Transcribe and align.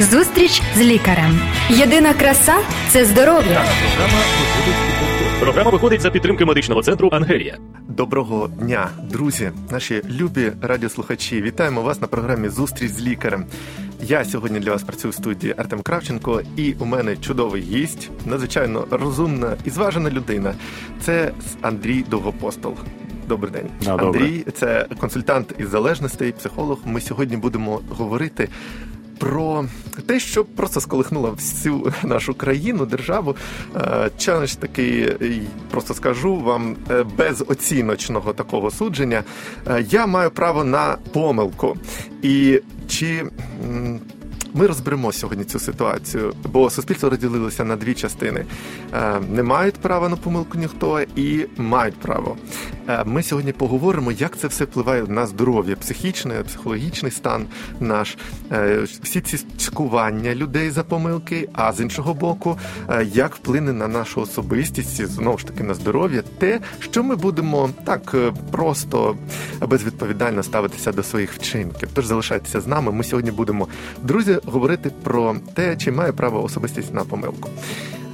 Зустріч 0.00 0.62
з 0.76 0.80
лікарем. 0.80 1.40
Єдина 1.70 2.14
краса 2.14 2.54
це 2.88 3.04
здоров'я. 3.04 3.64
Програма 3.96 4.20
виходить, 4.40 5.40
програма 5.40 5.70
виходить 5.70 6.00
за 6.00 6.10
підтримки 6.10 6.44
медичного 6.44 6.82
центру 6.82 7.08
Ангелія. 7.12 7.58
Доброго 7.88 8.48
дня, 8.48 8.88
друзі, 9.10 9.50
наші 9.70 10.02
любі 10.10 10.52
радіослухачі. 10.62 11.42
Вітаємо 11.42 11.82
вас 11.82 12.00
на 12.00 12.06
програмі 12.06 12.48
Зустріч 12.48 12.90
з 12.90 13.00
лікарем. 13.02 13.44
Я 14.02 14.24
сьогодні 14.24 14.60
для 14.60 14.70
вас 14.70 14.82
працюю 14.82 15.12
в 15.12 15.14
студії 15.14 15.54
Артем 15.56 15.80
Кравченко, 15.82 16.42
і 16.56 16.72
у 16.78 16.84
мене 16.84 17.16
чудовий 17.16 17.62
гість, 17.62 18.10
надзвичайно 18.26 18.86
розумна 18.90 19.56
і 19.64 19.70
зважена 19.70 20.10
людина. 20.10 20.54
Це 21.00 21.32
Андрій 21.62 22.04
Довгопостол. 22.10 22.74
Добрий 23.28 23.52
день, 23.52 23.66
Да, 23.84 23.90
Андрій. 23.92 24.04
добрий. 24.06 24.44
Це 24.54 24.86
консультант 25.00 25.54
із 25.58 25.68
залежностей, 25.68 26.32
психолог. 26.32 26.78
Ми 26.84 27.00
сьогодні 27.00 27.36
будемо 27.36 27.80
говорити. 27.90 28.48
Про 29.20 29.64
те, 30.06 30.20
що 30.20 30.44
просто 30.44 30.80
сколихнуло 30.80 31.30
всю 31.30 31.92
нашу 32.02 32.34
країну, 32.34 32.86
державу. 32.86 33.36
Е, 33.76 34.10
Челендж 34.18 34.54
такий, 34.54 35.08
просто 35.70 35.94
скажу 35.94 36.36
вам, 36.36 36.76
е, 36.90 37.04
без 37.18 37.44
оціночного 37.48 38.32
такого 38.32 38.70
судження. 38.70 39.24
Е, 39.68 39.84
Я 39.90 40.06
маю 40.06 40.30
право 40.30 40.64
на 40.64 40.96
помилку. 41.12 41.76
І 42.22 42.60
чи 42.88 43.24
ми 44.54 44.66
розберемо 44.66 45.12
сьогодні 45.12 45.44
цю 45.44 45.58
ситуацію, 45.58 46.32
бо 46.52 46.70
суспільство 46.70 47.10
розділилося 47.10 47.64
на 47.64 47.76
дві 47.76 47.94
частини: 47.94 48.44
Е, 48.94 49.20
не 49.30 49.42
мають 49.42 49.74
права 49.74 50.08
на 50.08 50.16
помилку 50.16 50.58
ніхто 50.58 51.00
і 51.16 51.46
мають 51.56 51.94
право. 51.94 52.36
Е, 52.88 53.04
Ми 53.04 53.22
сьогодні 53.22 53.52
поговоримо, 53.52 54.12
як 54.12 54.38
це 54.38 54.48
все 54.48 54.64
впливає 54.64 55.02
на 55.02 55.26
здоров'я, 55.26 55.76
психічне, 55.76 56.34
психологічний 56.42 57.12
стан 57.12 57.46
наш, 57.80 58.16
е, 58.52 58.86
всі 59.02 59.20
ці 59.20 59.38
цькування 59.56 60.34
людей 60.34 60.70
за 60.70 60.84
помилки. 60.84 61.48
А 61.52 61.72
з 61.72 61.80
іншого 61.80 62.14
боку, 62.14 62.58
як 63.12 63.36
вплине 63.36 63.72
на 63.72 63.88
нашу 63.88 64.20
особистість, 64.20 65.06
знову 65.06 65.38
ж 65.38 65.46
таки 65.46 65.62
на 65.62 65.74
здоров'я, 65.74 66.22
те, 66.38 66.60
що 66.80 67.02
ми 67.02 67.16
будемо 67.16 67.70
так 67.84 68.14
просто 68.50 69.16
безвідповідально 69.60 70.42
ставитися 70.42 70.92
до 70.92 71.02
своїх 71.02 71.34
вчинків. 71.34 71.88
Тож 71.94 72.06
залишайтеся 72.06 72.60
з 72.60 72.66
нами. 72.66 72.92
Ми 72.92 73.04
сьогодні 73.04 73.30
будемо, 73.30 73.68
друзі, 74.02 74.39
говорити 74.46 74.90
про 75.02 75.36
те, 75.54 75.76
чи 75.76 75.92
має 75.92 76.12
право 76.12 76.44
особистість 76.44 76.94
на 76.94 77.04
помилку. 77.04 77.48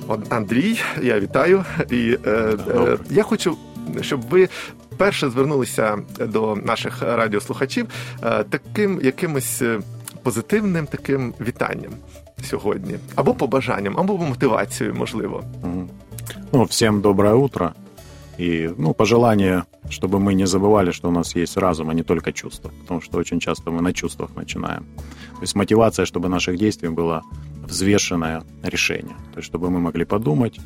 От 0.09 0.33
Андрій, 0.33 0.81
я 1.03 1.21
вітаю, 1.21 1.65
і 1.91 2.19
е, 2.27 2.31
е, 2.69 2.99
я 3.11 3.23
хочу, 3.23 3.57
щоб 4.01 4.21
ви 4.21 4.49
перше 4.97 5.31
звернулися 5.31 5.99
до 6.21 6.57
наших 6.57 7.03
радіослухачів 7.03 7.87
е, 8.25 8.45
таким 8.45 9.01
якимось 9.03 9.63
е, 9.63 9.81
позитивним 10.23 10.87
таким 10.87 11.35
вітанням 11.41 11.93
сьогодні, 12.43 12.99
або 13.15 13.35
побажанням, 13.35 13.99
або 13.99 14.19
мотивацією, 14.19 14.97
можливо. 14.97 15.45
Ну, 16.53 16.65
всем 16.65 17.01
доброе 17.01 17.35
утро. 17.35 17.73
И, 18.38 18.74
ну, 18.78 18.94
пожелание, 18.94 19.64
чтобы 19.90 20.20
мы 20.20 20.34
не 20.34 20.48
забывали, 20.48 20.92
что 20.92 21.10
у 21.10 21.12
нас 21.12 21.36
есть 21.36 21.58
разум, 21.58 21.90
а 21.90 21.94
не 21.94 22.04
только 22.04 22.32
чувства. 22.32 22.72
Потому 22.82 23.02
что 23.02 23.20
очень 23.20 23.40
часто 23.40 23.72
мы 23.72 23.82
на 23.82 23.94
чувствах 23.94 24.36
начинаем. 24.36 24.84
То 25.36 25.42
есть 25.42 25.56
мотивация, 25.56 26.06
чтобы 26.06 26.30
наших 26.30 26.58
действий 26.58 26.90
было 26.90 27.22
взвешенное 27.68 28.44
решение. 28.64 29.16
То 29.34 29.40
есть 29.40 29.48
чтобы 29.48 29.70
мы 29.70 29.80
могли 29.80 30.06
подумать, 30.06 30.60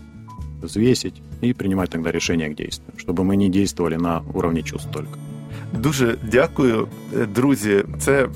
взвесить 0.62 1.22
и 1.42 1.54
принимать 1.54 1.90
тогда 1.90 2.12
решение 2.12 2.50
к 2.50 2.56
действию. 2.56 2.94
Чтобы 2.98 3.24
мы 3.24 3.36
не 3.36 3.50
действовали 3.50 3.98
на 3.98 4.24
уровне 4.34 4.64
чувств 4.64 4.90
только. 4.92 5.18
Дуже 5.74 6.18
дякую, 6.32 6.88
е, 7.14 7.26
друзі. 7.26 7.84
Це 8.00 8.28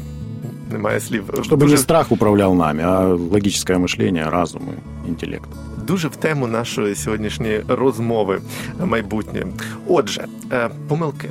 немає 0.71 0.99
слів. 0.99 1.23
Чтобы 1.29 1.57
дуже, 1.57 1.75
не 1.75 1.77
страх 1.77 2.11
управлял 2.11 2.55
нами, 2.55 2.83
а 2.83 3.15
логическое 3.31 3.77
мышление, 3.77 4.29
разум 4.29 4.61
и 5.05 5.09
интеллект. 5.09 5.49
Дуже 5.86 6.08
в 6.08 6.16
тему 6.16 6.46
нашої 6.46 6.94
сьогоднішньої 6.94 7.64
розмови 7.68 8.40
майбутнє. 8.84 9.46
Отже, 9.86 10.26
е, 10.52 10.70
помилки. 10.88 11.28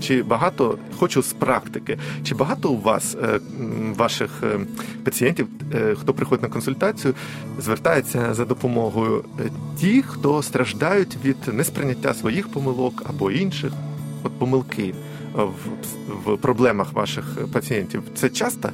Чи 0.00 0.22
багато 0.22 0.78
хочу 0.98 1.22
з 1.22 1.32
практики? 1.32 1.98
Чи 2.24 2.34
багато 2.34 2.70
у 2.70 2.80
вас 2.80 3.16
е, 3.22 3.40
ваших 3.96 4.30
е, 4.42 4.60
пацієнтів, 5.04 5.48
хто 6.00 6.14
приходить 6.14 6.42
на 6.42 6.48
консультацію, 6.48 7.14
звертається 7.58 8.34
за 8.34 8.44
допомогою 8.44 9.24
ті, 9.80 10.02
хто 10.02 10.42
страждають 10.42 11.16
від 11.24 11.36
несприйняття 11.52 12.14
своїх 12.14 12.48
помилок 12.48 13.02
або 13.08 13.30
інших? 13.30 13.72
От 14.22 14.32
помилки 14.38 14.94
в, 15.34 15.52
в 16.24 16.36
проблемах 16.36 16.92
ваших 16.92 17.38
пацієнтів. 17.52 18.02
Це 18.14 18.28
часта 18.28 18.68
е, 18.68 18.72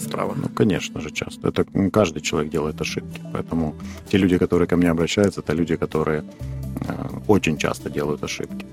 справа? 0.00 0.34
Ну, 0.36 0.48
конечно 0.48 1.00
же, 1.00 1.10
часто. 1.10 1.48
Это 1.48 1.64
каждый 1.90 2.20
человек 2.20 2.52
делает 2.52 2.80
ошибки. 2.80 3.20
Поэтому 3.32 3.74
те 4.10 4.18
люди, 4.18 4.38
которые 4.38 4.66
ко 4.68 4.76
мне 4.76 4.90
обращаются, 4.90 5.40
это 5.40 5.52
люди, 5.54 5.76
которые 5.76 6.24
э, 6.88 7.08
очень 7.28 7.56
часто 7.58 7.90
делают 7.90 8.24
ошибки. 8.24 8.66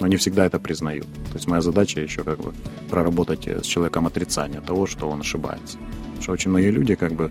Но 0.00 0.08
не 0.08 0.16
всегда 0.16 0.44
это 0.46 0.58
признают. 0.58 1.06
То 1.32 1.34
есть 1.34 1.48
моя 1.48 1.60
задача 1.62 2.00
еще 2.00 2.24
как 2.24 2.38
бы 2.38 2.52
проработать 2.90 3.46
э, 3.48 3.60
с 3.62 3.66
человеком 3.66 4.06
отрицание 4.06 4.60
того, 4.60 4.86
что 4.86 5.08
он 5.08 5.20
ошибается. 5.20 5.78
Потому 5.78 6.22
что 6.22 6.32
очень 6.32 6.50
многие 6.50 6.70
люди 6.70 6.94
как 6.94 7.12
бы 7.12 7.30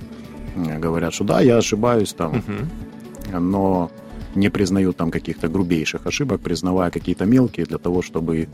м, 0.55 0.81
говорят, 0.81 1.13
что 1.13 1.23
да, 1.23 1.41
я 1.41 1.57
ошибаюсь 1.57 2.13
там, 2.13 2.31
Угу. 2.37 3.39
но 3.39 3.91
не 4.35 4.49
признают 4.49 4.97
там 4.97 5.11
каких-то 5.11 5.47
грубейших 5.49 6.07
ошибок, 6.07 6.39
признавая 6.41 6.89
какие-то 6.91 7.25
мелкие 7.25 7.65
для 7.65 7.77
того, 7.77 8.01
чтобы 8.01 8.47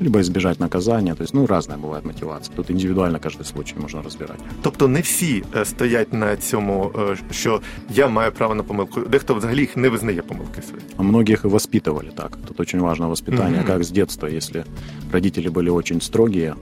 либо 0.00 0.20
избежать 0.20 0.60
наказания. 0.60 1.14
То 1.14 1.22
есть, 1.22 1.34
ну, 1.34 1.46
разная 1.46 1.78
бывает 1.78 2.04
мотивация. 2.06 2.54
Тут 2.56 2.70
индивидуально 2.70 3.18
каждый 3.18 3.44
случай 3.44 3.74
можно 3.78 4.02
разбирать. 4.02 4.38
Тобто 4.62 4.88
не 4.88 5.00
всі 5.00 5.44
е, 5.56 5.64
стоять 5.64 6.12
на 6.12 6.36
цьому, 6.36 6.90
е, 7.10 7.16
що 7.30 7.60
я 7.94 8.08
маю 8.08 8.32
право 8.32 8.54
на 8.54 8.62
помилку. 8.62 9.00
Дехто 9.00 9.34
взагалі 9.34 9.60
їх 9.60 9.76
не 9.76 9.88
визнає 9.88 10.22
помилки 10.22 10.62
свої. 10.62 10.82
А 10.96 11.02
Многих 11.02 11.44
и 11.44 11.48
воспитывали 11.48 12.10
так. 12.16 12.38
Тут 12.48 12.60
очень 12.60 12.80
важно 12.80 13.08
воспитание, 13.08 13.58
Мгм. 13.58 13.66
как 13.66 13.80
с 13.82 13.90
детства. 13.90 14.28
Если 14.28 14.64
родители 15.12 15.48
были 15.50 15.70
очень 15.70 16.00
строгие 16.00 16.54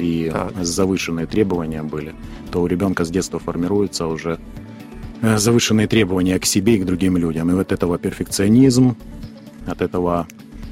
и 0.00 0.30
Так. 0.32 0.64
завышенные 0.64 1.26
требования 1.26 1.82
были, 1.82 2.12
то 2.50 2.62
у 2.62 2.66
ребенка 2.68 3.04
с 3.04 3.10
детства 3.10 3.38
формируется 3.38 4.06
уже 4.06 4.38
э, 5.22 5.38
завышенные 5.38 5.86
требования 5.86 6.38
к 6.38 6.46
себе 6.46 6.72
и 6.74 6.78
к 6.78 6.84
другим 6.84 7.16
людям. 7.16 7.50
И 7.50 7.54
вот 7.54 7.72
этого 7.72 7.98
перфекционизм, 7.98 8.94
от 9.66 9.80
этого 9.82 10.26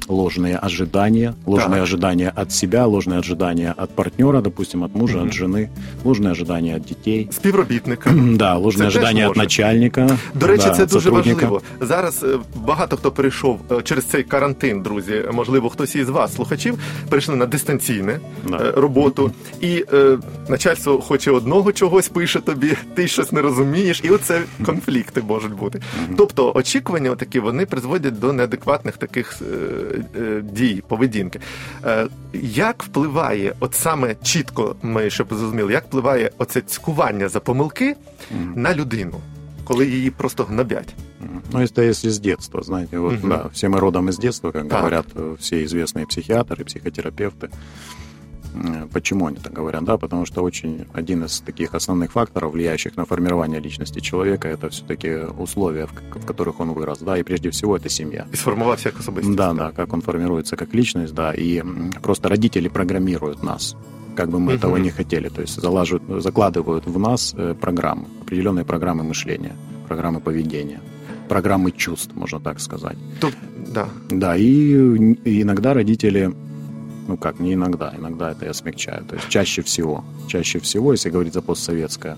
ложные 0.07 0.57
ожидания, 0.65 1.33
ложные 1.45 1.75
Так. 1.75 1.83
ожидания 1.83 2.31
от 2.35 2.51
себя, 2.51 2.85
ложные 2.87 3.19
ожидания 3.19 3.73
от 3.77 3.89
партнера, 3.95 4.41
допустим, 4.41 4.83
от 4.83 4.95
мужа, 4.95 5.17
Мгм. 5.17 5.27
от 5.27 5.33
жены, 5.33 5.67
ложные 6.05 6.31
ожидания 6.31 6.75
от 6.75 6.81
детей. 6.83 7.27
Співробітника. 7.31 8.11
Да, 8.31 8.57
ложные 8.57 8.71
Це 8.71 8.77
теж 8.77 8.87
ожидания 8.87 9.23
от 9.27 9.29
може. 9.29 9.39
начальника. 9.39 10.17
До 10.35 10.47
речі, 10.47 10.65
да, 10.67 10.73
це 10.73 10.83
от 10.83 10.89
дуже 10.89 11.03
сотрудника. 11.09 11.35
важливо. 11.47 11.61
Зараз 11.81 12.23
е, 12.23 12.27
багато 12.65 12.97
хто 12.97 13.11
перейшов 13.11 13.59
е, 13.71 13.81
через 13.81 14.05
цей 14.05 14.23
карантин, 14.23 14.81
друзі. 14.81 15.23
Можливо, 15.33 15.69
хтось 15.69 15.95
із 15.95 16.09
вас, 16.09 16.35
слухачів, 16.35 16.77
перейшли 17.09 17.35
на 17.35 17.45
дистанційне 17.45 18.19
Да. 18.49 18.57
е, 18.57 18.71
роботу, 18.71 19.31
і 19.61 19.85
е, 19.93 20.17
начальство 20.49 21.01
хоче 21.01 21.31
одного 21.31 21.71
чогось, 21.71 22.09
пише 22.09 22.39
тобі, 22.39 22.73
ти 22.93 23.07
щось 23.07 23.31
не 23.31 23.41
розумієш, 23.41 24.01
і 24.03 24.09
оце 24.09 24.41
конфлікти 24.65 25.21
можуть 25.21 25.53
бути. 25.53 25.81
Тобто 26.17 26.51
очікування 26.55 27.15
такі 27.15 27.39
вони 27.39 27.65
призводять 27.65 28.19
до 28.19 28.33
неадекватних 28.33 28.97
таких 28.97 29.41
е, 29.41 29.45
е, 29.94 29.94
дій, 30.43 30.83
поведінки. 30.87 31.39
Е, 31.85 32.07
як 32.43 32.83
впливає, 32.83 33.53
от 33.59 33.75
саме 33.75 34.15
чітко 34.23 34.75
ми 34.81 35.09
щоб 35.09 35.27
зрозуміли, 35.29 35.73
як 35.73 35.85
впливає 35.85 36.31
оце 36.37 36.61
цькування 36.61 37.29
за 37.29 37.39
помилки 37.39 37.95
на 38.55 38.75
людину, 38.75 39.21
коли 39.63 39.87
її 39.87 40.09
просто 40.11 40.43
гнобять? 40.43 40.93
Мгм. 41.19 41.41
Ну, 41.53 41.59
это 41.59 41.81
если 41.89 42.09
с 42.09 42.19
детства, 42.19 42.61
знаете, 42.63 42.97
вот, 42.99 43.13
Мгм. 43.19 43.29
да, 43.29 43.49
все 43.53 43.67
мы 43.67 43.79
родом 43.79 44.09
из 44.09 44.17
детства, 44.19 44.51
как 44.51 44.67
Так. 44.69 44.77
говорят 44.79 45.05
э, 45.15 45.35
все 45.39 45.63
известные 45.65 46.05
психиатры, 46.05 46.63
психотерапевты. 46.63 47.49
Почему 48.92 49.26
они 49.26 49.36
так 49.36 49.52
говорят? 49.52 49.84
Да, 49.84 49.96
потому 49.96 50.26
что 50.26 50.42
очень 50.42 50.84
один 50.94 51.24
из 51.24 51.40
таких 51.40 51.74
основных 51.74 52.12
факторов, 52.12 52.52
влияющих 52.52 52.96
на 52.96 53.04
формирование 53.04 53.60
личности 53.60 54.00
человека, 54.00 54.48
это 54.48 54.68
все-таки 54.68 55.10
условия, 55.38 55.86
в 55.86 56.26
которых 56.26 56.60
он 56.60 56.72
вырос, 56.72 56.98
да, 56.98 57.18
и 57.18 57.22
прежде 57.22 57.48
всего 57.48 57.76
это 57.76 57.88
семья. 57.88 58.24
І 58.32 58.36
сформувався 58.36 58.88
як 58.88 58.98
особистість. 59.00 59.36
Да, 59.36 59.52
да, 59.52 59.70
как 59.76 59.92
он 59.94 60.02
формируется 60.02 60.56
как 60.56 60.74
личность, 60.74 61.14
да, 61.14 61.32
и 61.38 61.62
просто 62.02 62.28
родители 62.28 62.68
программируют 62.68 63.42
нас, 63.42 63.76
как 64.14 64.28
бы 64.28 64.38
мы 64.38 64.40
Мгм. 64.40 64.54
этого 64.56 64.76
не 64.78 64.90
хотели, 64.90 65.28
то 65.28 65.42
есть 65.42 65.60
залаживают, 65.60 66.22
закладывают 66.22 66.86
в 66.86 66.98
нас 66.98 67.34
э, 67.38 67.54
программы, 67.60 68.04
определенные 68.22 68.64
программы 68.64 69.02
мышления, 69.04 69.52
программы 69.88 70.20
поведения, 70.20 70.80
программы 71.28 71.70
чувств, 71.72 72.14
можно 72.14 72.40
так 72.40 72.60
сказать. 72.60 72.96
Тобто, 73.20 73.38
да. 73.74 73.88
Да, 74.10 74.36
и, 74.36 74.44
и 75.24 75.42
иногда 75.42 75.74
родители, 75.74 76.32
ну 77.06 77.16
как, 77.16 77.40
не 77.40 77.54
иногда, 77.54 77.92
иногда 77.96 78.32
это 78.32 78.44
я 78.46 78.54
смягчаю, 78.54 79.04
то 79.04 79.16
есть 79.16 79.28
чаще 79.28 79.62
всего, 79.62 80.04
чаще 80.28 80.58
всего, 80.58 80.92
если 80.92 81.10
говорить 81.10 81.34
за 81.34 81.42
постсоветское 81.42 82.16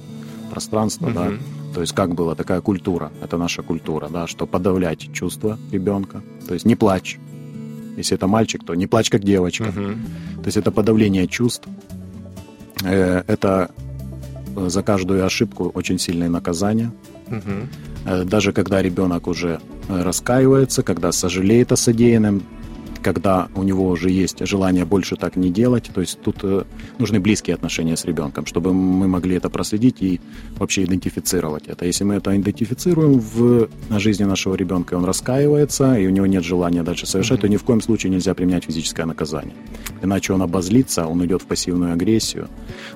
пространство, 0.51 1.11
да, 1.11 1.25
Мгм. 1.25 1.39
то 1.75 1.81
есть 1.81 1.95
как 1.95 2.15
была 2.15 2.35
такая 2.35 2.61
культура, 2.61 3.11
это 3.23 3.37
наша 3.39 3.63
культура, 3.63 4.09
да, 4.09 4.27
что 4.27 4.47
подавлять 4.47 5.13
чувства 5.13 5.59
ребенка, 5.71 6.23
то 6.47 6.55
есть 6.55 6.67
не 6.67 6.77
плачь, 6.77 7.19
если 7.97 8.17
это 8.17 8.27
мальчик, 8.27 8.65
то 8.65 8.75
не 8.75 8.87
плачь 8.87 9.11
как 9.11 9.23
девочка, 9.25 9.65
Мгм. 9.65 9.99
то 10.43 10.47
есть 10.47 10.57
это 10.57 10.71
подавление 10.71 11.27
чувств, 11.27 11.69
Э, 12.85 13.23
это 13.27 13.71
э, 14.57 14.69
за 14.69 14.83
каждую 14.83 15.25
ошибку 15.25 15.71
очень 15.75 15.99
сильные 15.99 16.29
наказания. 16.29 16.93
Угу. 17.27 18.25
Даже 18.25 18.53
когда 18.53 18.81
ребенок 18.81 19.27
уже 19.27 19.61
раскаивается, 19.89 20.83
когда 20.83 21.13
сожалеет 21.13 21.73
о 21.73 21.77
содеянном, 21.77 22.43
когда 23.09 23.49
у 23.55 23.63
него 23.63 23.89
уже 23.89 24.11
есть 24.11 24.47
желание 24.47 24.85
больше 24.85 25.17
так 25.17 25.37
не 25.37 25.51
делать. 25.51 25.91
То 25.95 26.03
есть 26.03 26.21
тут 26.21 26.37
э, 26.43 26.65
нужны 26.99 27.21
близкие 27.21 27.55
отношения 27.55 27.97
с 27.97 28.05
ребенком, 28.05 28.45
чтобы 28.45 28.75
мы 28.75 29.09
могли 29.09 29.37
это 29.37 29.49
проследить 29.49 30.03
и 30.03 30.21
вообще 30.59 30.85
идентифицировать 30.85 31.69
это. 31.69 31.87
Если 31.87 32.05
мы 32.05 32.17
это 32.17 32.37
идентифицируем 32.37 33.19
в 33.19 33.69
жизни 33.99 34.25
нашего 34.25 34.57
ребенка, 34.57 34.95
и 34.95 34.99
он 34.99 35.07
раскаивается, 35.07 35.95
и 35.95 36.07
у 36.07 36.11
него 36.11 36.27
нет 36.27 36.45
желания 36.45 36.83
дальше 36.83 37.07
совершать, 37.07 37.39
mm-hmm. 37.39 37.43
то 37.43 37.49
ни 37.49 37.57
в 37.57 37.65
коем 37.65 37.81
случае 37.81 38.13
нельзя 38.13 38.35
применять 38.35 38.65
физическое 38.65 39.07
наказание. 39.07 39.55
Иначе 40.03 40.35
он 40.35 40.43
обозлится, 40.43 41.07
он 41.07 41.25
идет 41.25 41.41
в 41.41 41.47
пассивную 41.47 41.95
агрессию. 41.95 42.49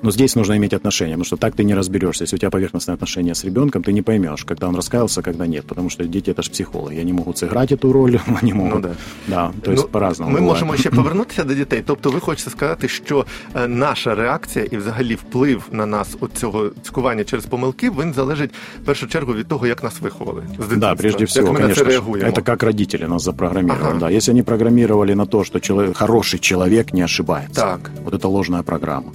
Но 0.03 0.11
здесь 0.11 0.37
нужно 0.37 0.57
иметь 0.59 0.75
отношения, 0.75 1.13
потому 1.13 1.25
что 1.25 1.37
так 1.37 1.55
ты 1.57 1.65
не 1.65 1.75
разберешься. 1.75 2.25
Если 2.25 2.37
у 2.37 2.39
тебя 2.39 2.51
поверхностные 2.51 2.95
отношения 2.95 3.35
с 3.35 3.45
ребенком, 3.45 3.83
ты 3.83 3.93
не 3.93 4.03
поймешь, 4.03 4.45
когда 4.45 4.69
он 4.69 4.77
раскаялся, 4.77 5.23
когда 5.23 5.47
нет. 5.47 5.65
Потому 5.65 5.89
что 5.89 6.05
дети 6.05 6.31
это 6.31 6.43
же 6.43 6.51
психологи. 6.51 6.99
Они 6.99 7.13
могут 7.13 7.39
сыграть 7.39 7.73
эту 7.73 7.93
роль, 7.93 8.21
они 8.43 8.53
могут. 8.53 8.75
Ну, 8.75 8.81
да. 8.81 8.95
да. 9.29 9.53
То 9.65 9.71
есть 9.73 9.85
ну, 9.85 9.89
по-разному. 10.02 10.32
Ми 10.32 10.40
буває. 10.40 10.54
можемо 10.54 10.78
ще 10.78 10.90
повернутися 10.90 11.44
до 11.44 11.54
дітей. 11.54 11.84
Тобто, 11.86 12.10
ви 12.10 12.20
хочете 12.20 12.50
сказати, 12.50 12.88
що 12.88 13.26
наша 13.68 14.16
реакція 14.16 14.66
і 14.72 14.78
взагалі 14.78 15.16
вплив 15.16 15.64
на 15.72 15.86
нас 15.86 16.18
от 16.20 16.34
цього 16.34 16.70
цькування 16.84 17.24
через 17.24 17.46
помилки, 17.46 17.90
він 17.90 18.14
залежить 18.14 18.52
в 18.82 18.86
першу 18.86 19.08
чергу 19.08 19.34
від 19.34 19.48
того, 19.48 19.68
як 19.68 19.84
нас 19.84 20.02
виховали. 20.02 20.44
З 20.72 20.78
да, 20.78 20.96
прежде 20.96 21.26
всего, 21.26 21.48
як 21.48 21.54
ми 21.54 21.62
конечно, 21.62 21.84
на 21.84 21.92
це 21.92 21.98
Это 22.28 22.42
как 22.42 22.64
родители 22.64 23.08
нас 23.08 23.24
запрограммировали. 23.24 23.90
Ага. 23.90 24.00
Да. 24.00 24.10
Если 24.10 24.32
они 24.32 24.44
программировали 24.44 25.16
на 25.16 25.26
то, 25.26 25.44
что 25.44 25.60
человек, 25.60 25.98
хороший 25.98 26.40
человек 26.40 26.94
не 26.94 27.04
ошибается. 27.04 27.62
Так. 27.62 27.92
Вот 28.04 28.14
это 28.14 28.28
ложная 28.28 28.64
программа. 28.64 29.12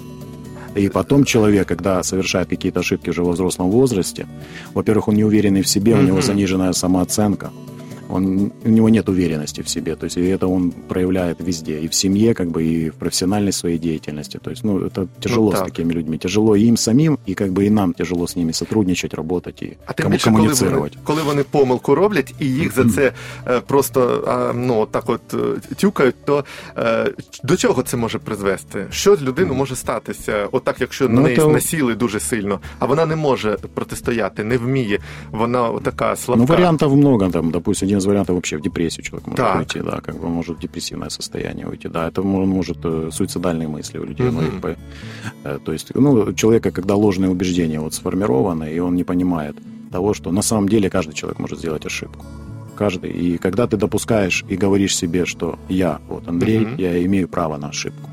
И 0.78 0.88
потом 0.88 1.24
человек, 1.24 1.68
когда 1.68 2.02
совершает 2.02 2.48
какие-то 2.48 2.80
ошибки 2.80 3.10
уже 3.10 3.22
во 3.22 3.32
взрослом 3.32 3.70
возрасте, 3.70 4.26
во-первых, 4.74 5.08
он 5.08 5.14
не 5.16 5.24
уверенный 5.24 5.62
в 5.62 5.68
себе, 5.68 5.92
mm-hmm. 5.92 6.00
у 6.00 6.06
него 6.06 6.20
заниженная 6.22 6.72
самооценка 6.72 7.50
он, 8.08 8.52
у 8.64 8.68
него 8.68 8.88
нет 8.88 9.08
уверенности 9.08 9.62
в 9.62 9.68
себе, 9.68 9.96
то 9.96 10.04
есть 10.06 10.16
и 10.16 10.22
это 10.22 10.46
он 10.46 10.70
проявляет 10.70 11.40
везде, 11.40 11.80
и 11.80 11.88
в 11.88 11.94
семье, 11.94 12.34
как 12.34 12.48
бы, 12.48 12.62
и 12.62 12.90
в 12.90 12.94
профессиональной 12.94 13.52
своей 13.52 13.78
деятельности. 13.78 14.38
То 14.42 14.50
есть, 14.50 14.64
ну, 14.64 14.78
это 14.78 15.08
тяжело 15.20 15.46
ну, 15.46 15.52
так. 15.52 15.60
с 15.60 15.64
такими 15.64 15.92
людьми. 15.92 16.18
Тяжело 16.18 16.56
и 16.56 16.62
им 16.68 16.76
самим, 16.76 17.18
и 17.26 17.34
как 17.34 17.52
бы 17.52 17.66
и 17.66 17.70
нам 17.70 17.94
тяжело 17.94 18.26
с 18.26 18.36
ними 18.36 18.52
сотрудничать, 18.52 19.14
работать 19.14 19.62
и 19.62 19.76
а 19.86 19.92
кому, 19.92 20.10
більше, 20.10 20.24
комуніцирувати. 20.24 20.98
Коли 21.04 21.22
вони, 21.22 21.22
коли 21.22 21.22
вони 21.22 21.42
помилку 21.42 21.94
роблять, 21.94 22.34
і 22.38 22.46
їх 22.46 22.74
за 22.74 22.84
це 22.84 23.12
просто 23.66 24.52
ну, 24.54 24.86
так 24.86 25.04
от 25.06 25.20
тюкають, 25.76 26.14
то 26.24 26.44
до 27.44 27.56
чого 27.56 27.82
це 27.82 27.96
може 27.96 28.18
призвести? 28.18 28.86
Що 28.90 29.16
з 29.16 29.22
людиною 29.22 29.54
може 29.54 29.76
статися? 29.76 30.48
Отак, 30.52 30.76
якщо 30.80 31.08
ну, 31.08 31.14
на 31.14 31.20
неї 31.20 31.36
то... 31.36 31.48
насіли 31.48 31.94
дуже 31.94 32.20
сильно, 32.20 32.60
а 32.78 32.86
вона 32.86 33.06
не 33.06 33.16
може 33.16 33.56
протистояти, 33.74 34.44
не 34.44 34.58
вміє, 34.58 34.98
вона 35.30 35.70
така 35.82 36.16
слабка. 36.16 36.40
Ну, 36.40 36.46
варіантів 36.46 36.96
много, 36.96 37.28
там, 37.28 37.50
допустим, 37.50 37.88
один 37.97 38.01
из 38.01 38.05
вариантов 38.05 38.35
вообще 38.35 38.57
в 38.57 38.61
депрессию 38.61 39.03
человек 39.03 39.27
может 39.27 39.45
так. 39.45 39.59
уйти, 39.59 39.79
да, 39.79 40.01
как 40.01 40.15
бы 40.15 40.29
может 40.29 40.57
в 40.57 40.59
депрессивное 40.59 41.09
состояние 41.09 41.67
уйти, 41.67 41.89
да, 41.89 42.07
это 42.07 42.21
может 42.21 42.77
э, 42.83 43.09
суицидальные 43.11 43.67
мысли 43.67 43.99
у 43.99 44.05
людей, 44.05 44.27
угу. 44.27 44.41
ну, 44.41 44.75
э, 45.43 45.59
то 45.63 45.73
есть, 45.73 45.95
ну, 45.95 46.33
человека, 46.33 46.71
когда 46.71 46.95
ложные 46.95 47.29
убеждения 47.29 47.79
вот 47.79 47.93
сформированы, 47.93 48.71
и 48.73 48.79
он 48.79 48.95
не 48.95 49.03
понимает 49.03 49.55
того, 49.91 50.13
что 50.13 50.31
на 50.31 50.41
самом 50.41 50.69
деле 50.69 50.89
каждый 50.89 51.13
человек 51.13 51.39
может 51.39 51.59
сделать 51.59 51.85
ошибку 51.85 52.25
каждый. 52.77 53.09
И 53.09 53.37
когда 53.37 53.65
ты 53.65 53.75
допускаешь 53.75 54.45
и 54.47 54.55
говоришь 54.55 54.95
себе, 54.95 55.25
что 55.25 55.57
я, 55.67 55.99
вот 56.07 56.27
Андрей, 56.27 56.61
угу. 56.61 56.75
я 56.77 57.03
имею 57.05 57.27
право 57.27 57.57
на 57.57 57.69
ошибку. 57.69 58.09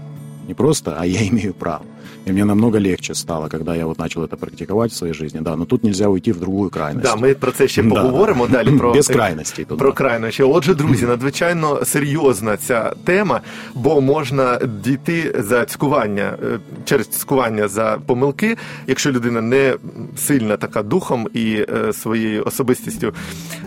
Не 0.48 0.54
просто, 0.54 0.96
а 0.98 1.04
я 1.04 1.28
имею 1.28 1.52
право. 1.52 1.84
И 2.26 2.32
мне 2.32 2.44
намного 2.44 2.78
легче 2.78 3.14
стало, 3.14 3.48
когда 3.48 3.74
я 3.74 3.86
вот 3.86 3.98
начал 3.98 4.22
это 4.22 4.36
практиковать 4.36 4.92
в 4.92 4.96
своей 4.96 5.14
жизни. 5.14 5.40
Да, 5.40 5.56
но 5.56 5.66
тут 5.66 5.84
нельзя 5.84 6.08
уйти 6.08 6.32
в 6.32 6.40
другую 6.40 6.70
крайність. 6.70 7.06
Да, 7.06 7.16
ми 7.16 7.34
про 7.34 7.52
це 7.52 7.68
ще 7.68 7.82
да. 7.82 7.88
поговоримо 7.88 8.46
далі. 8.46 8.78
Про 8.78 8.92
Без 8.94 9.08
крайностей. 9.08 9.64
Тут, 9.64 9.78
про 9.78 9.90
да. 9.90 9.96
крайності. 9.96 10.42
Отже, 10.42 10.74
друзі, 10.74 11.06
надзвичайно 11.06 11.84
серйозна 11.84 12.56
ця 12.56 12.92
тема, 13.04 13.40
бо 13.74 14.00
можна 14.00 14.58
дійти 14.84 15.34
за 15.38 15.64
цькування 15.64 16.38
через 16.84 17.08
цькування 17.08 17.68
за 17.68 17.98
помилки, 18.06 18.56
якщо 18.86 19.12
людина 19.12 19.40
не 19.40 19.74
сильна 20.16 20.56
така 20.56 20.82
духом 20.82 21.28
і 21.34 21.66
е, 21.68 21.92
своєю 21.92 22.44
особистістю, 22.44 23.12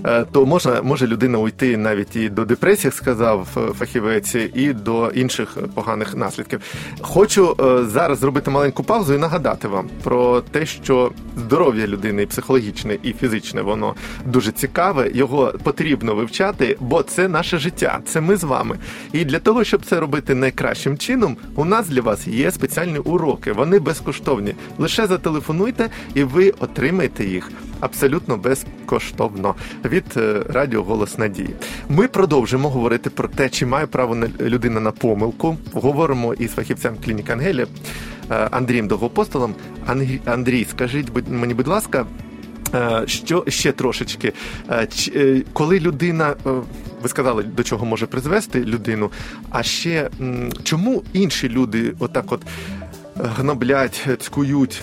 е, 0.06 0.26
то 0.32 0.46
можна 0.46 0.82
може 0.82 1.08
людина 1.08 1.38
уйти 1.38 1.78
навіть 1.78 2.16
і 2.16 2.30
до 2.30 2.46
депресії, 2.46 2.92
сказав 2.92 3.48
фахівець, 3.80 4.36
і 4.54 4.74
до 4.74 5.08
інших 5.08 5.58
поганих 5.74 6.16
наслідків. 6.16 6.62
Хочу 7.02 7.56
е, 7.60 7.86
зараз 7.86 8.20
зробити 8.20 8.47
зробити 8.48 8.52
маленьку 8.52 8.84
паузу 8.84 9.14
і 9.14 9.18
нагадати 9.18 9.68
вам 9.68 9.90
про 10.04 10.42
те, 10.42 10.66
що 10.66 11.12
здоров'я 11.38 11.88
людини 11.88 12.24
і 12.24 12.26
психологічне, 12.26 12.98
і 13.04 13.14
фізичне, 13.14 13.62
воно 13.62 13.96
дуже 14.26 14.52
цікаве. 14.52 15.12
Його 15.14 15.54
потрібно 15.64 16.16
вивчати, 16.16 16.78
бо 16.80 17.04
це 17.04 17.28
наше 17.28 17.58
життя, 17.58 18.00
це 18.06 18.22
ми 18.22 18.36
з 18.36 18.44
вами. 18.44 18.78
І 19.14 19.26
для 19.26 19.40
того, 19.40 19.64
щоб 19.64 19.86
це 19.86 20.00
робити 20.00 20.36
найкращим 20.36 20.98
чином, 20.98 21.38
у 21.56 21.66
нас 21.66 21.88
для 21.88 22.02
вас 22.02 22.28
є 22.28 22.52
спеціальні 22.52 23.00
уроки. 23.00 23.52
Вони 23.52 23.80
безкоштовні. 23.80 24.56
Лише 24.78 25.08
зателефонуйте, 25.08 25.90
і 26.14 26.24
ви 26.24 26.54
отримаєте 26.60 27.26
їх. 27.26 27.52
Абсолютно 27.80 28.38
безкоштовно 28.38 29.56
від 29.86 30.06
е, 30.18 30.44
радіо 30.50 30.84
Голос 30.84 31.18
Надії. 31.18 31.50
Ми 31.90 32.08
продовжимо 32.08 32.70
говорити 32.70 33.10
про 33.10 33.28
те, 33.28 33.50
чи 33.50 33.66
має 33.66 33.88
право 33.88 34.18
людина 34.40 34.80
на 34.80 34.92
помилку. 34.92 35.58
Говоримо 35.74 36.34
із 36.34 36.52
фахівцем 36.52 36.96
клініки 37.06 37.34
Ангелі 37.34 37.66
Андрієм 38.30 38.88
Довгопостолом. 38.88 39.56
Андрій, 40.26 40.66
скажіть 40.70 41.08
мені, 41.30 41.54
будь 41.54 41.68
ласка, 41.68 42.06
е, 42.74 43.04
що 43.06 43.44
ще 43.48 43.72
трошечки, 43.72 44.34
е, 44.70 45.42
коли 45.54 45.80
людина, 45.80 46.36
ви 47.02 47.10
сказали, 47.10 47.44
до 47.44 47.64
чого 47.64 47.86
може 47.86 48.06
призвести 48.06 48.66
людину, 48.66 49.12
а 49.50 49.64
ще 49.64 50.10
чому 50.64 51.04
інші 51.14 51.50
люди 51.50 51.94
отак 52.00 52.32
от 52.32 52.42
гноблять, 53.17 54.09
цькують 54.21 54.83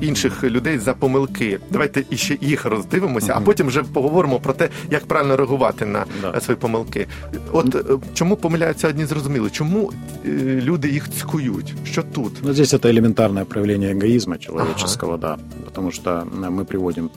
інших 0.00 0.44
людей 0.44 0.78
за 0.78 0.94
помилки. 0.94 1.58
Давайте 1.70 2.04
іще 2.10 2.38
їх 2.40 2.64
роздивимося, 2.64 3.32
а 3.36 3.40
потім 3.40 3.66
вже 3.66 3.82
поговоримо 3.82 4.40
про 4.40 4.52
те, 4.52 4.68
як 4.90 5.06
правильно 5.06 5.36
реагувати 5.36 5.86
на 5.86 6.04
да. 6.22 6.40
свої 6.40 6.58
помилки. 6.60 7.06
От 7.52 7.74
е, 7.74 7.82
чому 8.14 8.36
помиляються 8.36 8.88
одні 8.88 9.04
зрозуміли, 9.04 9.50
чому 9.50 9.92
е, 10.26 10.30
люди 10.64 10.88
їх 10.88 11.10
цькують? 11.10 11.74
Що 11.84 12.02
тут? 12.02 12.32
Ну, 12.42 12.52
здесь 12.52 12.74
это 12.74 12.90
элементарное 12.90 13.44
проявление 13.44 13.92
эгоизма 13.92 14.38
человеческого, 14.38 15.12
ага. 15.12 15.36
да. 15.36 15.38
Потому 15.64 15.92
что 15.92 16.26
мы 16.50 16.64
приводим 16.64 17.10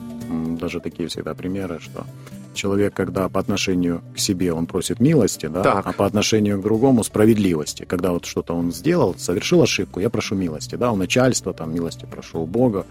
даже 0.60 0.80
такие 0.80 1.08
всегда 1.08 1.34
примеры, 1.34 1.80
что 1.80 2.04
человек, 2.53 2.93
когда 2.93 3.29
по 3.29 3.39
отношению 3.39 4.01
к 4.15 4.19
себе 4.19 4.53
он 4.53 4.65
просит 4.65 4.99
милости, 4.99 5.47
да, 5.47 5.63
так. 5.63 5.87
а 5.87 5.91
по 5.93 6.05
отношению 6.05 6.59
к 6.59 6.63
другому 6.63 7.03
справедливости. 7.03 7.85
Когда 7.85 8.11
вот 8.11 8.25
что-то 8.25 8.53
он 8.53 8.71
сделал, 8.71 9.15
совершил 9.17 9.61
ошибку, 9.61 9.99
я 9.99 10.09
прошу 10.09 10.35
милости, 10.35 10.75
да, 10.75 10.91
у 10.91 10.95
начальства, 10.95 11.53
там, 11.53 11.73
милости 11.73 12.07
прошу 12.09 12.41
у 12.41 12.45
Бога, 12.45 12.85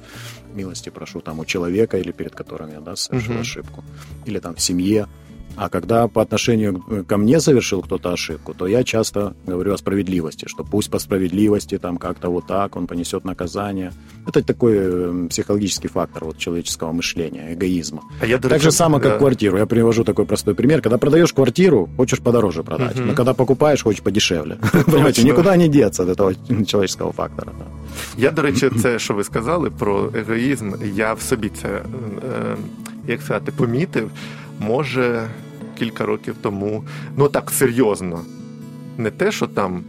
милости 0.55 0.91
прошу 0.91 1.21
там 1.21 1.39
у 1.41 1.45
человека 1.45 1.99
или 1.99 2.13
перед 2.13 2.35
которым 2.35 2.71
я, 2.73 2.81
да, 2.81 2.97
совершил 2.97 3.35
угу. 3.35 3.41
ошибку, 3.41 3.85
или 4.27 4.39
там 4.39 4.55
в 4.55 4.61
семье. 4.61 5.07
А 5.58 5.70
когда 5.70 6.08
по 6.08 6.22
отношению 6.22 6.84
ко 7.08 7.18
мне 7.18 7.40
совершил 7.40 7.82
кто-то 7.82 8.12
ошибку, 8.14 8.54
то 8.54 8.68
я 8.68 8.84
часто 8.84 9.36
говорю 9.46 9.74
о 9.74 9.78
справедливости, 9.78 10.48
что 10.48 10.64
пусть 10.64 10.90
по 10.90 11.00
справедливости 11.00 11.78
там 11.78 11.98
как-то 11.98 12.30
вот 12.30 12.48
так 12.48 12.76
он 12.76 12.88
понесет 12.88 13.26
наказание. 13.26 13.92
Это 14.26 14.42
такой 14.42 14.74
э, 14.76 15.28
психологический 15.30 15.90
фактор 15.90 16.26
вот 16.26 16.38
человеческого 16.38 16.92
мышления, 16.92 17.54
эгоизма. 17.54 18.02
А 18.22 18.26
я, 18.26 18.40
так 18.40 18.62
же 18.62 18.72
самое, 18.72 19.02
как 19.04 19.12
да. 19.14 19.18
квартиру. 19.20 19.58
Я 19.58 19.66
привожу 19.66 20.04
такой 20.04 20.26
простой 20.26 20.56
пример. 20.56 20.82
Когда 20.82 20.98
продаешь 20.98 21.34
квартиру, 21.34 21.90
хочешь 21.98 22.20
подороже 22.20 22.64
продать, 22.64 23.00
угу. 23.00 23.10
но 23.10 23.16
когда 23.16 23.34
покупаешь, 23.34 23.84
хочешь 23.84 24.02
подешевле. 24.02 24.58
Понимаете, 24.86 25.24
никуда 25.24 25.56
не 25.56 25.68
деться 25.68 26.04
от 26.04 26.10
этого 26.10 26.34
человеческого 26.66 27.12
фактора. 27.12 27.52
Я, 28.18 28.32
до 28.32 28.42
речі, 28.42 28.70
це, 28.82 29.00
що 29.00 29.14
ви 29.14 29.24
сказали 29.24 29.70
про 29.70 30.10
егоїзм, 30.16 30.74
я 30.96 31.14
в 31.14 31.22
собі 31.22 31.50
це, 31.62 31.82
як 33.08 33.22
сказати, 33.22 33.52
помітив. 33.58 34.10
Може, 34.60 35.28
Кілька 35.79 36.07
років 36.07 36.35
тому. 36.43 36.85
Ну 37.17 37.29
так 37.29 37.51
серйозно. 37.51 38.21
Не 38.99 39.11
те, 39.11 39.33
що 39.33 39.47
там, 39.47 39.85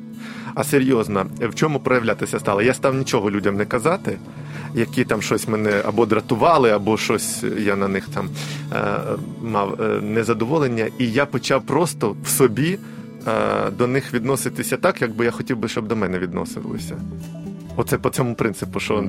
а 0.55 0.63
серйозно, 0.63 1.25
в 1.41 1.55
чому 1.55 1.79
проявлятися 1.79 2.39
стало. 2.39 2.61
Я 2.61 2.73
став 2.73 2.95
нічого 2.95 3.31
людям 3.31 3.55
не 3.55 3.65
казати, 3.65 4.17
які 4.75 5.03
там 5.05 5.21
щось 5.21 5.47
мене 5.47 5.81
або 5.85 6.05
дратували, 6.05 6.71
або 6.71 6.97
щось 6.97 7.43
я 7.57 7.75
на 7.75 7.87
них 7.87 8.09
там 8.13 8.29
е, 8.73 8.99
мав 9.41 9.81
е, 9.81 10.01
незадоволення. 10.01 10.87
І 10.97 11.11
я 11.11 11.25
почав 11.25 11.61
просто 11.61 12.15
в 12.23 12.27
собі 12.27 12.79
е, 13.27 13.71
до 13.77 13.87
них 13.87 14.13
відноситися 14.13 14.77
так, 14.77 15.01
як 15.01 15.15
би 15.15 15.25
я 15.25 15.31
хотів 15.31 15.57
би, 15.57 15.67
щоб 15.67 15.87
до 15.87 15.95
мене 15.95 16.19
відносилися. 16.19 16.97
Оце 17.78 17.98
по 17.98 18.10
цьому 18.10 18.34
принципу, 18.34 18.80
що 18.80 19.04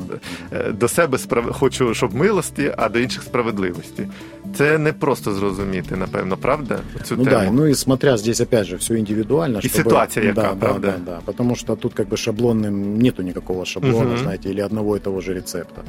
е, 0.51 0.71
до 0.71 0.87
себе 0.87 1.17
справ... 1.17 1.51
хочу, 1.53 1.93
щоб 1.93 2.15
милості, 2.15 2.73
а 2.77 2.89
до 2.89 2.99
інших 2.99 3.23
справедливості. 3.23 4.07
Це 4.55 4.77
не 4.77 4.93
просто 4.93 5.33
зрозуміти, 5.33 5.95
напевно, 5.95 6.37
правда? 6.37 6.79
Цю 7.03 7.15
ну 7.17 7.23
тему. 7.23 7.35
да, 7.35 7.51
ну 7.51 7.65
и 7.65 7.75
смотря 7.75 8.17
здесь 8.17 8.41
опять 8.41 8.65
же 8.65 8.75
все 8.75 8.95
индивидуально. 8.95 9.59
И 9.63 9.69
ситуация 9.69 10.25
яка, 10.25 10.41
да, 10.41 10.53
правда? 10.59 10.87
Да, 10.87 10.93
да, 11.05 11.11
да, 11.11 11.19
потому 11.25 11.55
что 11.55 11.75
тут 11.75 11.93
как 11.93 12.07
бы 12.07 12.17
шаблонным 12.17 12.97
нету 12.97 13.23
никакого 13.23 13.65
шаблона, 13.65 14.09
Мгм. 14.09 14.17
знаете, 14.17 14.49
или 14.49 14.61
одного 14.61 14.95
и 14.95 14.99
того 14.99 15.21
же 15.21 15.33
рецепта. 15.33 15.81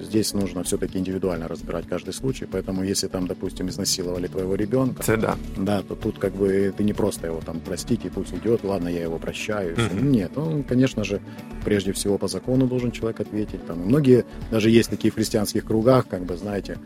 Здесь 0.00 0.34
нужно 0.34 0.62
все-таки 0.62 0.98
индивидуально 0.98 1.48
разбирать 1.48 1.86
каждый 1.88 2.12
случай, 2.12 2.46
поэтому 2.46 2.84
если 2.84 3.08
там, 3.08 3.26
допустим, 3.26 3.68
изнасиловали 3.68 4.26
твоего 4.26 4.54
ребенка, 4.54 5.02
да. 5.16 5.36
да, 5.56 5.82
то 5.82 5.94
тут 5.94 6.18
как 6.18 6.32
бы 6.32 6.72
ты 6.76 6.84
не 6.84 6.92
просто 6.92 7.26
его 7.26 7.40
там 7.44 7.60
простить 7.60 8.04
и 8.04 8.08
пусть 8.08 8.32
идет, 8.34 8.64
ладно, 8.64 8.88
я 8.88 9.02
его 9.02 9.18
прощаю. 9.18 9.76
Мгм. 9.76 10.12
Нет, 10.12 10.38
он, 10.38 10.62
конечно 10.62 11.04
же, 11.04 11.20
прежде 11.64 11.92
всего 11.92 12.18
по 12.18 12.28
закону 12.28 12.66
должен 12.66 12.90
человек 12.90 13.20
ответить. 13.20 13.66
Там 13.66 13.78
многие, 13.78 14.24
даже 14.50 14.70
есть 14.70 14.90
такие 14.90 15.10
в 15.10 15.14
христианских 15.14 15.64
кругах, 15.64 16.06
как 16.08 16.24
бы, 16.24 16.36
знаете, 16.36 16.78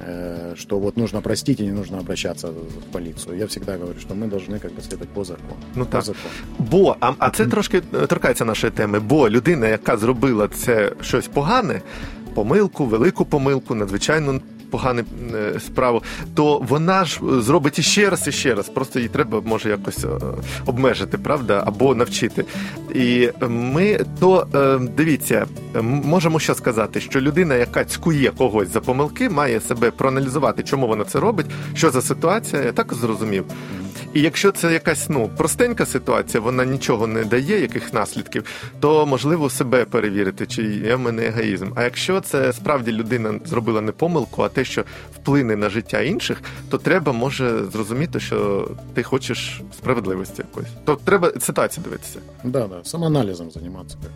э, 0.00 0.54
что 0.56 0.78
вот 0.78 0.96
нужно 0.96 1.20
простить 1.20 1.60
и 1.60 1.64
не 1.64 1.72
нужно 1.72 1.98
обращаться 1.98 2.48
в 2.48 2.92
полицию. 2.92 3.38
Я 3.38 3.46
всегда 3.46 3.76
говорю, 3.76 4.00
что 4.00 4.14
мы 4.14 4.26
должны 4.26 4.58
как 4.58 4.72
бы 4.72 4.82
следовать 4.82 5.08
по 5.08 5.24
закону. 5.24 5.56
Ну 5.74 5.84
по 5.84 5.90
так. 5.90 6.04
закону. 6.04 6.34
Бо, 6.58 6.96
а, 7.00 7.12
а 7.18 7.30
це 7.30 7.46
трошки 7.46 7.80
торкається 7.80 8.44
нашої 8.44 8.72
теми. 8.72 9.00
Бо 9.00 9.30
людина, 9.30 9.68
яка 9.68 9.96
зробила 9.96 10.48
це 10.48 10.92
щось 11.00 11.28
погане, 11.28 11.82
помилку, 12.34 12.84
велику 12.84 13.24
помилку, 13.24 13.74
надзвичайно 13.74 14.40
погану 14.70 15.02
е, 15.34 15.60
справу, 15.60 16.02
то 16.34 16.58
вона 16.58 17.04
ж 17.04 17.20
е, 17.22 17.40
зробить 17.40 17.78
іще 17.78 18.10
раз 18.10 18.28
і 18.28 18.32
ще 18.32 18.54
раз. 18.54 18.68
Просто 18.68 19.00
їй 19.00 19.08
треба 19.08 19.40
може 19.44 19.68
якось 19.68 20.04
е, 20.04 20.08
обмежити, 20.66 21.18
правда, 21.18 21.62
або 21.66 21.94
навчити. 21.94 22.44
І 22.94 23.28
ми 23.48 24.00
то 24.20 24.46
дивіться, 24.96 25.46
можемо 25.82 26.38
що 26.38 26.54
сказати, 26.54 27.00
що 27.00 27.20
людина, 27.20 27.54
яка 27.54 27.84
цькує 27.84 28.30
когось 28.30 28.72
за 28.72 28.80
помилки, 28.80 29.30
має 29.30 29.60
себе 29.60 29.90
проаналізувати, 29.90 30.62
чому 30.62 30.86
вона 30.86 31.04
це 31.04 31.20
робить, 31.20 31.46
що 31.74 31.90
за 31.90 32.02
ситуація, 32.02 32.62
я 32.62 32.72
так 32.72 32.94
зрозумів. 32.94 33.44
І 34.14 34.20
якщо 34.20 34.52
це 34.52 34.72
якась 34.72 35.08
ну 35.08 35.30
простенька 35.36 35.86
ситуація, 35.86 36.40
вона 36.40 36.64
нічого 36.64 37.06
не 37.06 37.24
дає, 37.24 37.60
яких 37.60 37.92
наслідків, 37.94 38.44
то 38.80 39.06
можливо 39.06 39.50
себе 39.50 39.84
перевірити, 39.84 40.46
чи 40.46 40.62
є 40.62 40.94
в 40.94 41.00
мене 41.00 41.26
егоїзм. 41.26 41.72
А 41.74 41.84
якщо 41.84 42.20
це 42.20 42.52
справді 42.52 42.92
людина 42.92 43.40
зробила 43.44 43.80
не 43.80 43.92
помилку, 43.92 44.42
а 44.42 44.48
те, 44.48 44.64
що 44.64 44.84
вплине 45.14 45.56
на 45.56 45.70
життя 45.70 46.00
інших, 46.00 46.42
то 46.70 46.78
треба 46.78 47.12
може 47.12 47.64
зрозуміти, 47.64 48.20
що 48.20 48.68
ти 48.94 49.02
хочеш 49.02 49.60
справедливості 49.78 50.42
якоїсь. 50.48 50.70
То 50.84 50.96
треба 51.04 51.32
ситуацію 51.40 51.84
дивитися. 51.84 52.18
Да, 52.44 52.66
да, 52.66 52.84
самоанализом 52.84 53.50
заниматься 53.50 53.96
как 54.02 54.10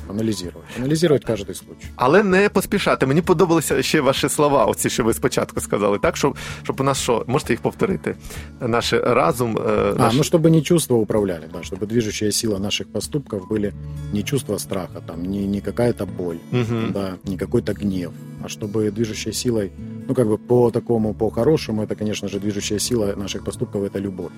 здесь. 0.00 0.10
Анализировать. 0.10 0.66
Анализировать 0.78 1.24
каждый 1.24 1.54
случай. 1.54 1.90
Але 1.96 2.22
не 2.22 2.48
поспішати. 2.48 3.06
Мені 3.06 3.22
подобалися 3.22 3.82
ще 3.82 4.00
ваші 4.00 4.28
слова, 4.28 4.64
оці, 4.64 4.90
що 4.90 5.04
ви 5.04 5.14
спочатку 5.14 5.60
сказали, 5.60 5.98
так 5.98 6.16
щоб, 6.16 6.36
щоб 6.62 6.80
у 6.80 6.84
нас 6.84 6.98
що, 6.98 7.24
можете 7.26 7.52
їх 7.52 7.60
повторити? 7.60 8.16
Наш 8.60 8.92
разум, 8.92 9.58
е, 9.58 9.92
А, 9.96 9.98
наш... 9.98 10.14
ну 10.14 10.22
чтобы 10.22 10.50
не 10.50 10.62
чувства 10.62 10.96
управляли, 10.96 11.48
да, 11.52 11.58
чтобы 11.58 11.86
движущая 11.86 12.32
сила 12.32 12.58
наших 12.58 12.92
поступков 12.92 13.48
были 13.50 13.72
не 14.12 14.22
чувство 14.22 14.58
страха, 14.58 15.00
там, 15.06 15.22
не, 15.22 15.46
не 15.46 15.60
какая-то 15.60 16.06
боль, 16.06 16.36
Мгм. 16.52 16.92
да, 16.92 17.14
не 17.24 17.36
какой-то 17.36 17.72
гнев, 17.72 18.12
а 18.44 18.48
чтобы 18.48 18.90
движущей 18.90 19.32
силой, 19.32 19.70
ну 20.08 20.14
как 20.14 20.26
бы 20.26 20.38
по 20.38 20.70
такому, 20.70 21.14
по 21.14 21.30
хорошему, 21.30 21.82
это, 21.82 21.96
конечно 21.96 22.28
же, 22.28 22.38
движущая 22.38 22.78
сила 22.78 23.14
наших 23.16 23.44
поступков 23.44 23.82
это 23.82 24.00
любовь. 24.00 24.32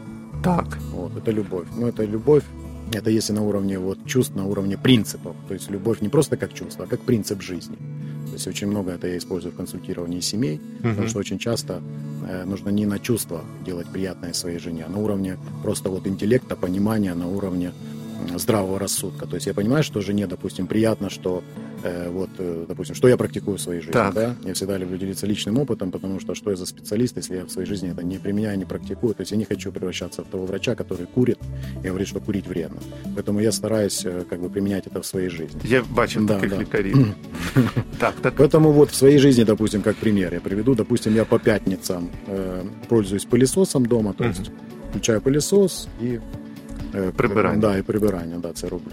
Так. 0.44 0.78
Вот, 0.94 1.12
это 1.16 1.32
любовь. 1.34 1.66
Но 1.76 1.88
это 1.88 2.04
любовь, 2.12 2.42
это 2.91 3.09
если 3.09 3.33
на 3.33 3.41
уровне 3.43 3.79
вот 3.79 3.97
чувств, 4.05 4.35
на 4.35 4.45
уровне 4.45 4.77
принципов. 4.77 5.35
То 5.47 5.53
есть 5.53 5.69
любовь 5.71 6.01
не 6.01 6.09
просто 6.09 6.37
как 6.37 6.53
чувство, 6.53 6.85
а 6.85 6.87
как 6.87 7.01
принцип 7.01 7.41
жизни. 7.41 7.75
То 8.27 8.33
есть 8.33 8.47
очень 8.47 8.67
много 8.67 8.91
это 8.91 9.07
я 9.07 9.17
использую 9.17 9.53
в 9.53 9.55
консультировании 9.55 10.19
семей, 10.19 10.59
потому 10.77 11.01
Мгм. 11.01 11.07
что 11.07 11.19
очень 11.19 11.39
часто 11.39 11.81
э, 12.27 12.45
нужно 12.45 12.69
не 12.69 12.85
на 12.85 12.99
чувства 12.99 13.43
делать 13.65 13.87
приятное 13.87 14.33
своей 14.33 14.57
жене, 14.59 14.85
а 14.87 14.89
на 14.89 14.97
уровне 14.99 15.37
просто 15.61 15.89
вот 15.89 16.07
интеллекта, 16.07 16.55
понимания, 16.55 17.13
на 17.15 17.27
уровне 17.27 17.73
здравого 18.37 18.79
рассудка. 18.79 19.27
То 19.27 19.35
есть 19.35 19.47
я 19.47 19.53
понимаю, 19.53 19.83
что 19.83 20.01
жене, 20.01 20.25
допустим, 20.27 20.67
приятно, 20.67 21.09
что 21.09 21.43
вот, 22.10 22.30
э, 22.38 22.64
допустим, 22.68 22.96
что 22.96 23.08
я 23.08 23.16
практикую 23.16 23.56
в 23.56 23.60
своей 23.60 23.80
жизни, 23.80 23.92
Так. 23.92 24.14
да? 24.14 24.34
Я 24.44 24.52
всегда 24.52 24.78
люблю 24.78 24.96
делиться 24.98 25.26
личным 25.26 25.58
опытом, 25.58 25.90
потому 25.90 26.20
что 26.20 26.34
что 26.34 26.50
я 26.50 26.56
за 26.56 26.66
специалист, 26.66 27.16
если 27.16 27.36
я 27.36 27.44
в 27.44 27.50
своей 27.50 27.68
жизни 27.68 27.90
это 27.90 28.02
не 28.04 28.18
применяю, 28.18 28.58
не 28.58 28.64
практикую. 28.64 29.14
То 29.14 29.22
есть 29.22 29.32
я 29.32 29.38
не 29.38 29.44
хочу 29.44 29.72
превращаться 29.72 30.22
в 30.22 30.24
того 30.26 30.46
врача, 30.46 30.74
который 30.74 31.06
курит 31.14 31.38
и 31.84 31.88
говорит, 31.88 32.08
что 32.08 32.20
курить 32.20 32.46
вредно. 32.48 32.78
Поэтому 33.16 33.40
я 33.40 33.52
стараюсь 33.52 34.04
э, 34.06 34.24
как 34.30 34.40
бы 34.40 34.48
применять 34.50 34.86
это 34.88 35.00
в 35.00 35.04
своей 35.06 35.30
жизни. 35.30 35.60
Я 35.64 35.82
бачив 35.90 36.26
Да, 36.26 36.34
таких 36.34 36.50
да. 36.50 36.58
лікарів. 36.62 37.14
так, 37.98 38.14
так. 38.22 38.34
Поэтому 38.36 38.72
вот 38.72 38.90
в 38.90 38.94
своей 38.94 39.18
жизни, 39.18 39.44
допустим, 39.44 39.82
как 39.82 39.96
пример 39.96 40.34
я 40.34 40.40
приведу, 40.40 40.74
допустим, 40.74 41.14
я 41.14 41.24
по 41.24 41.38
пятницам 41.38 42.08
э, 42.28 42.62
пользуюсь 42.88 43.26
пылесосом 43.30 43.86
дома, 43.86 44.12
то 44.18 44.24
Мгм. 44.24 44.30
есть 44.32 44.50
включаю 44.90 45.20
пылесос 45.20 45.88
и 46.02 46.20
э, 46.94 47.10
Прибирання. 47.12 47.60
Да, 47.60 47.76
і 47.78 47.82
прибирання, 47.82 48.38
да, 48.38 48.52
це 48.52 48.68
роблю. 48.68 48.92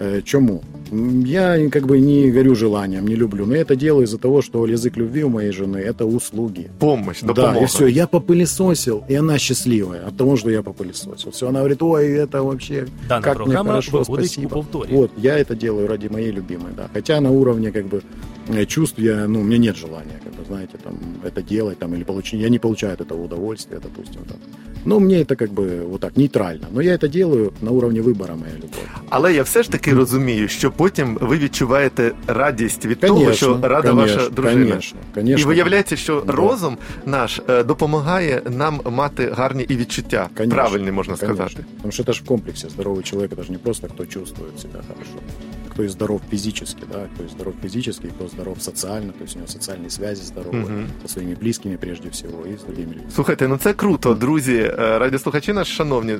Э, 0.00 0.22
чому? 0.22 0.62
Я 0.91 1.69
как 1.69 1.85
бы 1.85 1.99
не 1.99 2.31
горю 2.31 2.55
желанием, 2.55 3.07
не 3.07 3.15
люблю, 3.15 3.45
но 3.45 3.55
я 3.55 3.61
это 3.61 3.75
делаю 3.75 4.05
из-за 4.05 4.17
того, 4.17 4.41
что 4.41 4.65
язык 4.65 4.97
любви 4.97 5.23
у 5.23 5.29
моей 5.29 5.51
жены 5.51 5.77
это 5.77 6.05
услуги. 6.05 6.69
Помощь, 6.79 7.21
Да, 7.21 7.33
допомога. 7.33 7.63
и 7.63 7.65
все, 7.67 7.87
я 7.87 8.07
попылесосил, 8.07 9.03
и 9.07 9.15
она 9.15 9.37
счастливая 9.37 10.07
от 10.07 10.17
того, 10.17 10.35
что 10.37 10.49
я 10.49 10.61
попылесосил. 10.63 11.31
Все, 11.31 11.47
она 11.47 11.59
говорит, 11.59 11.81
ой, 11.83 12.07
это 12.07 12.41
вообще 12.43 12.87
Дана 13.07 13.21
как 13.21 13.45
мне 13.45 13.55
хорошо, 13.57 14.03
спасибо. 14.03 14.65
Вот, 14.89 15.11
я 15.17 15.37
это 15.37 15.55
делаю 15.55 15.87
ради 15.87 16.07
моей 16.07 16.31
любимой, 16.31 16.71
да. 16.75 16.89
Хотя 16.93 17.21
на 17.21 17.31
уровне 17.31 17.71
как 17.71 17.85
бы 17.85 18.01
э, 18.47 18.65
чувств 18.65 18.99
я, 18.99 19.27
ну, 19.27 19.41
у 19.41 19.43
меня 19.43 19.57
нет 19.57 19.77
желания, 19.77 20.19
как 20.23 20.33
бы, 20.33 20.45
знаете, 20.47 20.77
там, 20.83 20.97
это 21.23 21.41
делать, 21.41 21.77
там, 21.79 21.93
или 21.93 22.03
получить, 22.03 22.41
я 22.41 22.49
не 22.49 22.59
получаю 22.59 22.93
от 22.93 23.01
этого 23.01 23.23
удовольствия, 23.23 23.79
допустим, 23.83 24.21
там. 24.27 24.37
Ну, 24.85 24.99
мне 24.99 25.21
это 25.21 25.35
как 25.35 25.51
бы 25.51 25.83
вот 25.89 26.01
так, 26.01 26.15
нейтрально. 26.17 26.67
Но 26.71 26.81
я 26.81 26.93
это 26.93 27.09
делаю 27.09 27.51
на 27.61 27.71
уровне 27.71 28.01
выбора 28.01 28.35
моей 28.35 28.55
любовь. 28.55 28.87
Але 29.09 29.33
я 29.33 29.43
все 29.43 29.63
ж 29.63 29.71
таки 29.71 29.93
розумію, 29.93 30.47
що 30.47 30.71
потім 30.78 31.18
ви 31.20 31.38
відчуваєте 31.38 32.12
радість 32.26 32.86
від 32.86 33.00
того, 33.00 33.14
Конечно, 33.14 33.34
що 33.36 33.58
рада 33.68 33.88
конечно, 33.90 34.16
ваша 34.16 34.28
дружина. 34.30 34.66
конечно, 34.70 34.98
конечно. 35.14 35.42
І 35.44 35.48
виявляється, 35.54 35.96
що 35.96 36.22
Да. 36.26 36.32
розум 36.32 36.78
наш 37.06 37.40
е, 37.48 37.62
допомагає 37.64 38.42
нам 38.50 38.80
мати 38.90 39.30
гарні 39.36 39.62
і 39.68 39.76
відчуття. 39.76 40.28
Конечно, 40.36 40.54
Правильні, 40.54 40.90
можна 40.92 41.16
конечно. 41.16 41.34
сказати. 41.48 41.64
Потому 41.76 41.92
что 41.92 42.02
это 42.02 42.12
же 42.12 42.22
в 42.24 42.26
комплексе 42.26 42.68
здоровый 42.68 43.02
человек, 43.02 43.32
это 43.32 43.42
же 43.42 43.52
не 43.52 43.58
просто 43.58 43.86
кто 43.88 44.06
чувствует 44.06 44.60
себя 44.60 44.80
хорошо, 44.88 45.18
а 45.66 45.72
кто 45.74 45.82
и 45.82 45.88
здоров 45.88 46.20
физически, 46.30 46.82
да, 46.92 46.98
кто 47.14 47.24
и 47.24 47.28
здоров 47.28 47.54
физически, 47.62 48.06
кто 48.08 48.28
здоров 48.28 48.56
социально, 48.62 49.12
то 49.12 49.24
есть 49.24 49.36
у 49.36 49.38
него 49.38 49.48
социальные 49.48 49.90
связи 49.90 50.22
здоровые 50.22 50.60
Мгм. 50.64 50.86
со 51.02 51.08
своими 51.08 51.34
близкими 51.34 51.76
прежде 51.76 52.08
всего 52.08 52.46
и 52.46 52.54
с 52.54 52.62
другими 52.62 52.92
людьми. 52.92 53.10
Слухайте, 53.14 53.48
ну 53.48 53.56
це 53.56 53.72
круто, 53.72 54.14
друзі, 54.14 54.56
е, 54.56 54.98
радіослухачі 54.98 55.52
наші 55.52 55.72
шановні. 55.72 56.14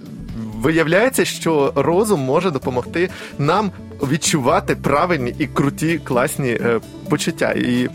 Виявляється, 0.57 1.25
що 1.25 1.73
розум 1.77 2.21
може 2.21 2.51
допомогти 2.51 3.11
нам 3.39 3.71
відчувати 4.04 4.76
правильні 4.76 5.36
і 5.40 5.48
круті, 5.48 6.00
класні 6.04 6.50
е, 6.50 6.80
почуття, 7.10 7.52
і 7.52 7.90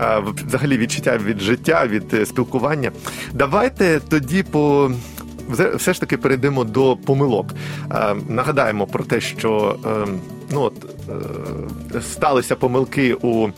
е, 0.00 0.22
взагалі 0.46 0.78
відчуття 0.78 1.18
від 1.24 1.40
життя, 1.40 1.86
від 1.86 2.14
е, 2.14 2.26
спілкування. 2.26 2.90
Давайте 3.32 4.00
тоді 4.08 4.42
по. 4.42 4.90
все- 5.74 5.92
ж 5.92 6.00
таки 6.00 6.16
перейдемо 6.16 6.64
до 6.64 6.96
помилок. 6.96 7.46
Е, 7.92 8.14
нагадаємо 8.28 8.86
про 8.86 9.04
те, 9.04 9.20
що 9.20 9.76
е, 9.86 10.06
ну 10.50 10.60
от, 10.62 10.74
е, 11.94 12.00
сталися 12.02 12.56
помилки 12.56 13.14
у 13.14 13.48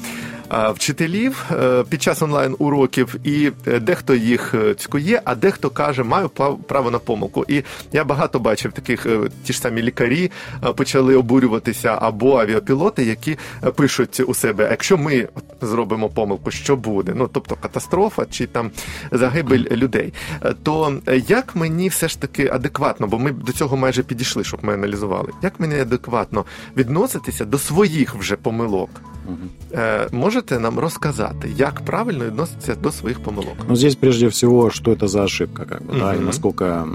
вчителів 0.51 1.45
е, 1.53 1.85
під 1.89 2.03
час 2.03 2.23
онлайн 2.23 2.57
уроків, 2.59 3.17
і 3.25 3.53
е, 3.67 3.81
дехто 3.81 4.15
їх 4.15 4.55
е, 4.55 4.75
цькує, 4.75 5.23
а 5.25 5.35
дехто 5.35 5.71
каже, 5.71 6.03
маю 6.03 6.29
право 6.69 6.91
на 6.91 6.99
помилку. 6.99 7.45
І 7.49 7.63
я 7.93 8.05
багато 8.05 8.39
бачив 8.39 8.73
таких, 8.73 9.07
е, 9.07 9.21
ті 9.45 9.53
ж 9.53 9.61
самі 9.61 9.83
лікарі 9.83 10.31
е, 10.65 10.73
почали 10.73 11.17
обурюватися 11.17 11.99
або 12.01 12.41
авіапілоти, 12.41 13.05
які 13.05 13.39
е, 13.65 13.71
пишуть 13.71 14.21
у 14.27 14.35
себе: 14.35 14.69
якщо 14.71 14.99
ми 14.99 15.29
зробимо 15.63 16.09
помилку, 16.09 16.51
що 16.51 16.77
буде? 16.77 17.13
Ну 17.17 17.29
тобто 17.33 17.57
катастрофа 17.57 18.27
чи 18.31 18.47
там 18.47 18.71
загибель 19.13 19.65
людей. 19.71 20.13
Е, 20.45 20.55
То 20.63 21.01
е, 21.07 21.23
як 21.29 21.57
мені 21.57 21.89
все 21.89 22.09
ж 22.09 22.21
таки 22.21 22.49
адекватно, 22.49 23.07
бо 23.07 23.19
ми 23.19 23.33
до 23.33 23.53
цього 23.53 23.77
майже 23.77 24.03
підійшли, 24.03 24.45
щоб 24.45 24.61
ми 24.63 24.75
аналізували, 24.75 25.33
як 25.43 25.61
мені 25.61 25.81
адекватно 25.81 26.45
відноситися 26.77 27.45
до 27.45 27.59
своїх 27.59 28.15
вже 28.15 28.37
помилок? 28.37 28.91
Е, 29.75 30.09
можете 30.39 30.59
нам 30.59 30.79
розказати, 30.79 31.51
як 31.57 31.81
правильно 31.85 32.25
відноситися 32.25 32.75
до 32.75 32.93
своїх 32.93 33.21
помилок? 33.21 33.57
Но 33.69 33.77
здесь 33.77 33.95
прежде 33.95 34.27
всего, 34.27 34.71
что 34.71 34.93
это 34.93 35.09
за 35.09 35.23
ошибка, 35.23 35.65
как 35.65 35.83
бы, 35.83 35.99
да, 35.99 36.15
и 36.15 36.21
насколько 36.21 36.65
э, 36.65 36.87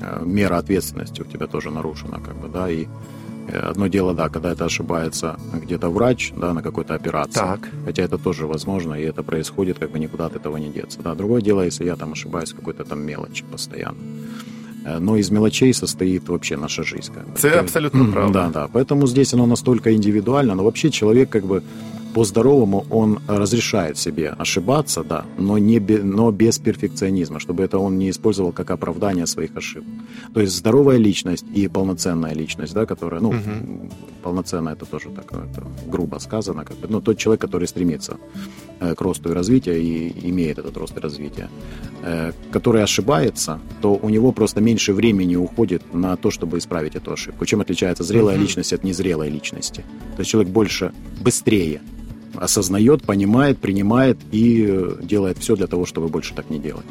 э, 0.00 0.26
мера 0.26 0.58
ответственности 0.58 1.22
у 1.22 1.24
тебя 1.24 1.46
тоже 1.46 1.70
нарушена, 1.70 2.18
как 2.26 2.34
бы, 2.34 2.52
да, 2.52 2.70
и 2.70 2.86
э, 3.52 3.70
одно 3.70 3.88
дело, 3.88 4.14
да, 4.14 4.28
когда 4.28 4.52
это 4.52 4.64
ошибается 4.64 5.36
где-то 5.62 5.90
врач, 5.90 6.32
да, 6.36 6.54
на 6.54 6.62
какой-то 6.62 6.94
операции, 6.94 7.40
Так. 7.40 7.60
хотя 7.84 8.02
это 8.02 8.18
тоже 8.18 8.46
возможно, 8.46 8.94
и 8.94 9.02
это 9.02 9.22
происходит, 9.22 9.78
как 9.78 9.90
бы 9.90 9.98
никуда 9.98 10.26
от 10.26 10.36
этого 10.36 10.58
не 10.58 10.70
деться, 10.70 10.98
да. 11.04 11.14
Другое 11.14 11.42
дело, 11.42 11.64
если 11.64 11.86
я 11.86 11.96
там 11.96 12.12
ошибаюсь 12.12 12.52
в 12.52 12.56
какой-то 12.56 12.84
там 12.84 13.00
мелочи 13.00 13.44
постоянно. 13.52 13.98
Но 15.00 15.16
из 15.16 15.30
мелочей 15.30 15.74
состоит 15.74 16.28
вообще 16.28 16.56
наша 16.56 16.82
жизнь. 16.82 17.12
Как 17.14 17.24
бы. 17.24 17.38
Це 17.38 17.60
абсолютно 17.60 18.04
правда. 18.12 18.32
Да, 18.32 18.50
да. 18.60 18.68
Поэтому 18.72 19.06
здесь 19.06 19.34
оно 19.34 19.46
настолько 19.46 19.90
индивидуально, 19.90 20.54
но 20.54 20.62
вообще 20.62 20.90
человек 20.90 21.30
как 21.30 21.44
бы 21.44 21.62
по-здоровому 22.16 22.86
он 22.90 23.18
разрешает 23.28 23.98
себе 23.98 24.30
ошибаться, 24.38 25.04
да, 25.04 25.26
но, 25.38 25.58
не 25.58 25.80
но 26.02 26.30
без 26.30 26.58
перфекционизма, 26.58 27.40
чтобы 27.40 27.62
это 27.62 27.78
он 27.78 27.98
не 27.98 28.08
использовал 28.08 28.52
как 28.52 28.70
оправдание 28.70 29.26
своих 29.26 29.54
ошибок. 29.56 29.88
То 30.32 30.40
есть 30.40 30.56
здоровая 30.56 30.96
личность 30.96 31.44
и 31.56 31.68
полноценная 31.68 32.32
личность, 32.32 32.72
да, 32.72 32.86
которая, 32.86 33.20
ну, 33.20 33.28
угу. 33.28 33.90
полноценная 34.22 34.72
это 34.72 34.86
тоже 34.86 35.10
так 35.10 35.26
это 35.26 35.66
грубо 35.92 36.18
сказано, 36.18 36.64
как 36.64 36.76
бы, 36.78 36.88
ну, 36.88 37.02
тот 37.02 37.18
человек, 37.18 37.42
который 37.42 37.68
стремится 37.68 38.16
э, 38.80 38.94
к 38.94 39.00
росту 39.02 39.30
и 39.30 39.34
развитию 39.34 39.76
и 39.76 40.30
имеет 40.30 40.58
этот 40.58 40.74
рост 40.78 40.96
и 40.96 41.00
развитие, 41.00 41.48
э, 42.02 42.32
который 42.50 42.82
ошибается, 42.82 43.58
то 43.82 43.98
у 44.02 44.08
него 44.08 44.32
просто 44.32 44.62
меньше 44.62 44.94
времени 44.94 45.36
уходит 45.36 45.82
на 45.94 46.16
то, 46.16 46.30
чтобы 46.30 46.56
исправить 46.56 46.96
эту 46.96 47.12
ошибку. 47.12 47.44
Чем 47.44 47.60
отличается 47.60 48.04
зрелая 48.04 48.36
угу. 48.36 48.44
личность 48.44 48.72
от 48.72 48.84
незрелой 48.84 49.28
личности? 49.28 49.84
То 50.16 50.20
есть 50.20 50.30
человек 50.30 50.50
больше, 50.50 50.92
быстрее 51.20 51.80
осознает, 52.34 53.02
понимает, 53.02 53.58
принимает 53.58 54.18
и 54.32 54.66
э, 54.68 54.92
делает 55.02 55.38
все 55.38 55.56
для 55.56 55.66
того, 55.66 55.84
чтобы 55.86 56.08
больше 56.08 56.34
так 56.34 56.50
не 56.50 56.58
делать. 56.58 56.86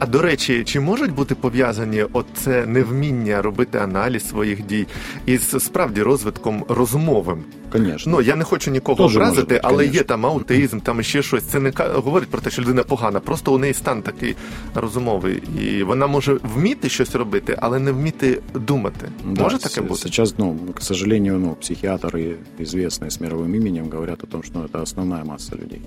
А 0.00 0.06
до 0.06 0.22
речі, 0.22 0.64
чи 0.64 0.80
можуть 0.80 1.14
бути 1.14 1.34
пов'язані 1.34 2.04
оце 2.12 2.66
невміння 2.66 3.42
робити 3.42 3.78
аналіз 3.78 4.28
своїх 4.28 4.66
дій 4.66 4.86
із 5.26 5.48
справді 5.64 6.02
розвитком 6.02 6.64
розумовим? 6.68 7.44
Конечно. 7.73 8.11
Ну 8.11 8.21
я 8.21 8.35
не 8.35 8.43
хочу 8.43 8.71
нікого 8.71 8.97
Тоже 8.97 9.19
образити, 9.19 9.41
бути, 9.41 9.59
але 9.63 9.77
конечно. 9.77 9.97
є 9.97 10.03
там 10.03 10.25
аутизм, 10.25 10.79
там 10.79 11.03
ще 11.03 11.21
щось. 11.21 11.43
Це 11.43 11.59
не 11.59 11.71
говорить 11.93 12.29
про 12.29 12.41
те, 12.41 12.49
що 12.49 12.61
людина 12.61 12.83
погана. 12.83 13.19
Просто 13.19 13.53
у 13.53 13.57
неї 13.57 13.73
стан 13.73 14.01
такий 14.01 14.35
розумовий, 14.75 15.43
і 15.61 15.83
вона 15.83 16.07
може 16.07 16.37
вміти 16.55 16.89
щось 16.89 17.15
робити, 17.15 17.57
але 17.61 17.79
не 17.79 17.91
вміти 17.91 18.41
думати. 18.53 19.09
Да, 19.25 19.43
може 19.43 19.57
таке 19.57 19.81
бути? 19.81 20.01
Сейчас, 20.01 20.35
ну, 20.37 20.57
к 20.75 20.81
сожалению, 20.81 21.39
ну, 21.39 21.55
психіатри, 21.61 22.35
известные 22.59 23.09
з 23.09 23.21
мировым 23.21 23.55
именем, 23.55 23.89
говорять 23.89 24.23
о 24.23 24.27
том, 24.27 24.43
що 24.43 24.53
це 24.71 24.79
основна 24.79 25.23
маса 25.23 25.55
людей. 25.55 25.81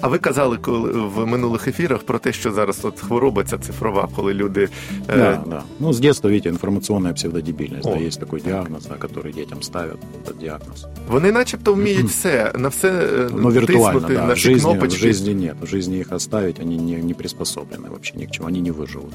А 0.00 0.08
ви 0.08 0.18
казали 0.18 0.56
коли 0.56 0.92
в 0.92 1.26
минулих 1.26 1.68
ефірах 1.68 2.02
про 2.02 2.18
те, 2.18 2.32
що 2.32 2.52
зараз 2.52 2.84
от 2.84 3.00
хвороба 3.00 3.44
ця 3.44 3.58
цифрова, 3.58 4.08
коли 4.16 4.34
люди. 4.34 4.68
Е, 5.08 5.16
да, 5.16 5.42
да. 5.46 5.62
Ну, 5.80 5.92
з 5.92 6.00
детства, 6.00 6.30
видите, 6.30 6.48
інформаційна 6.48 7.12
псевдодебільність. 7.12 7.90
Да, 7.90 7.96
є 7.96 8.10
такий 8.10 8.40
діагноз, 8.40 8.86
да, 8.86 9.08
який 9.24 9.32
дітям 9.32 9.62
ставлять, 9.62 9.96
этот 10.24 10.38
діагноз. 10.38 10.86
Вони 11.15 11.31
начебто 11.31 11.73
вміють 11.73 12.07
все, 12.07 12.51
на 12.55 12.67
все 12.67 12.89
е, 12.89 13.29
ну, 13.33 13.49
виртуально, 13.49 13.99
тиснути, 13.99 14.13
да. 14.13 14.27
на 14.27 14.33
в 14.33 14.37
жизни, 14.37 14.59
кнопочки. 14.59 14.97
В 14.97 15.01
жизни 15.01 15.33
нет. 15.33 15.55
В 15.61 15.67
жизни 15.67 15.99
их 15.99 16.11
оставить, 16.11 16.59
они 16.59 16.77
не, 16.77 16.95
не 16.95 17.13
приспособлены 17.13 17.89
вообще 17.89 18.13
ни 18.17 18.25
к 18.25 18.31
чему, 18.31 18.47
они 18.47 18.61
не 18.61 18.71
выживут. 18.71 19.13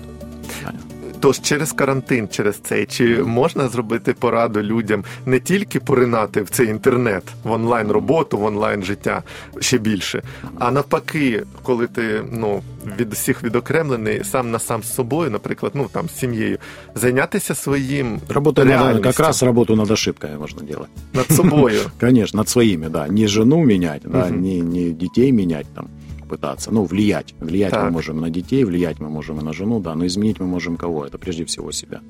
Тож 1.21 1.41
через 1.41 1.73
карантин, 1.73 2.29
через 2.29 2.57
цей, 2.57 2.87
чи 2.87 3.23
можна 3.25 3.69
зробити 3.69 4.13
пораду 4.13 4.63
людям 4.63 5.05
не 5.27 5.41
тільки 5.41 5.81
поринати 5.81 6.43
в 6.43 6.51
цей 6.51 6.69
інтернет, 6.69 7.23
в 7.45 7.51
онлайн 7.51 7.91
роботу, 7.91 8.39
в 8.39 8.45
онлайн 8.45 8.83
життя 8.83 9.23
ще 9.61 9.79
більше, 9.79 10.23
а 10.59 10.71
навпаки, 10.71 11.43
коли 11.63 11.87
ти 11.87 12.25
ну 12.33 12.63
від 12.99 13.13
усіх 13.13 13.43
відокремлений 13.43 14.25
сам 14.25 14.51
на 14.51 14.59
сам 14.59 14.83
з 14.83 14.95
собою, 14.95 15.31
наприклад, 15.31 15.73
ну 15.75 15.89
там 15.93 16.09
з 16.09 16.19
сім'єю, 16.19 16.59
зайнятися 16.95 17.55
своїм 17.55 18.21
Работа 18.29 18.65
надо, 18.65 19.01
как 19.01 19.21
раз 19.21 19.43
работу 19.43 19.77
над 19.77 19.91
ошибками 19.91 20.39
можно 20.39 20.63
делать. 20.63 20.91
Над 21.13 21.31
собою. 21.31 21.81
Конечно, 22.01 22.39
над 22.39 22.49
своими, 22.49 22.89
да. 22.89 23.09
Не 23.09 23.29
жену 23.29 23.65
менять, 23.65 24.03
да, 24.05 24.31
не, 24.31 24.61
не 24.63 24.91
детей 24.91 25.33
менять 25.33 25.67
там 25.75 25.89
пытаться, 26.31 26.71
ну, 26.71 26.85
влиять. 26.85 27.35
Влиять 27.41 27.73
так. 27.73 27.85
мы 27.85 27.91
можем 27.91 28.21
на 28.21 28.31
детей, 28.31 28.65
влиять 28.65 29.01
мы 29.01 29.09
можем 29.09 29.41
и 29.41 29.45
на 29.45 29.53
жену, 29.53 29.81
да, 29.81 29.95
но 29.95 30.07
изменить 30.07 30.41
мы 30.41 30.47
можем 30.47 30.77
кого? 30.77 31.05
Это 31.05 31.19
прежде 31.19 31.45
всего 31.45 31.73
себя. 31.73 32.01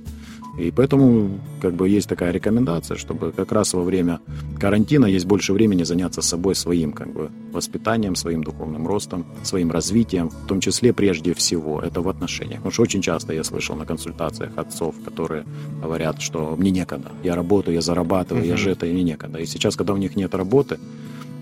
И 0.58 0.70
поэтому 0.70 1.40
как 1.62 1.72
бы 1.74 1.88
есть 1.88 2.08
такая 2.08 2.32
рекомендация, 2.32 2.96
чтобы 2.96 3.32
как 3.32 3.52
раз 3.52 3.74
во 3.74 3.82
время 3.82 4.18
карантина 4.58 5.06
есть 5.06 5.26
больше 5.26 5.52
времени 5.52 5.84
заняться 5.84 6.22
собой, 6.22 6.54
своим 6.54 6.92
как 6.92 7.12
бы 7.12 7.30
воспитанием, 7.52 8.14
своим 8.14 8.42
духовным 8.42 8.86
ростом, 8.86 9.24
своим 9.42 9.70
развитием, 9.70 10.28
в 10.28 10.46
том 10.46 10.60
числе 10.60 10.92
прежде 10.92 11.32
всего 11.32 11.80
это 11.80 12.02
в 12.02 12.08
отношениях. 12.08 12.58
Потому 12.58 12.72
что 12.72 12.82
очень 12.82 13.00
часто 13.00 13.32
я 13.32 13.44
слышал 13.44 13.76
на 13.76 13.86
консультациях 13.86 14.50
отцов, 14.56 14.94
которые 15.04 15.44
говорят, 15.82 16.20
что 16.20 16.56
мне 16.58 16.70
некогда, 16.70 17.08
я 17.22 17.34
работаю, 17.34 17.74
я 17.74 17.80
зарабатываю, 17.80 18.44
uh-huh. 18.44 18.48
я 18.48 18.56
же 18.56 18.70
это, 18.70 18.86
и 18.86 18.92
мне 18.92 19.02
некогда. 19.02 19.38
И 19.38 19.46
сейчас, 19.46 19.76
когда 19.76 19.92
у 19.92 19.98
них 19.98 20.16
нет 20.16 20.34
работы, 20.34 20.78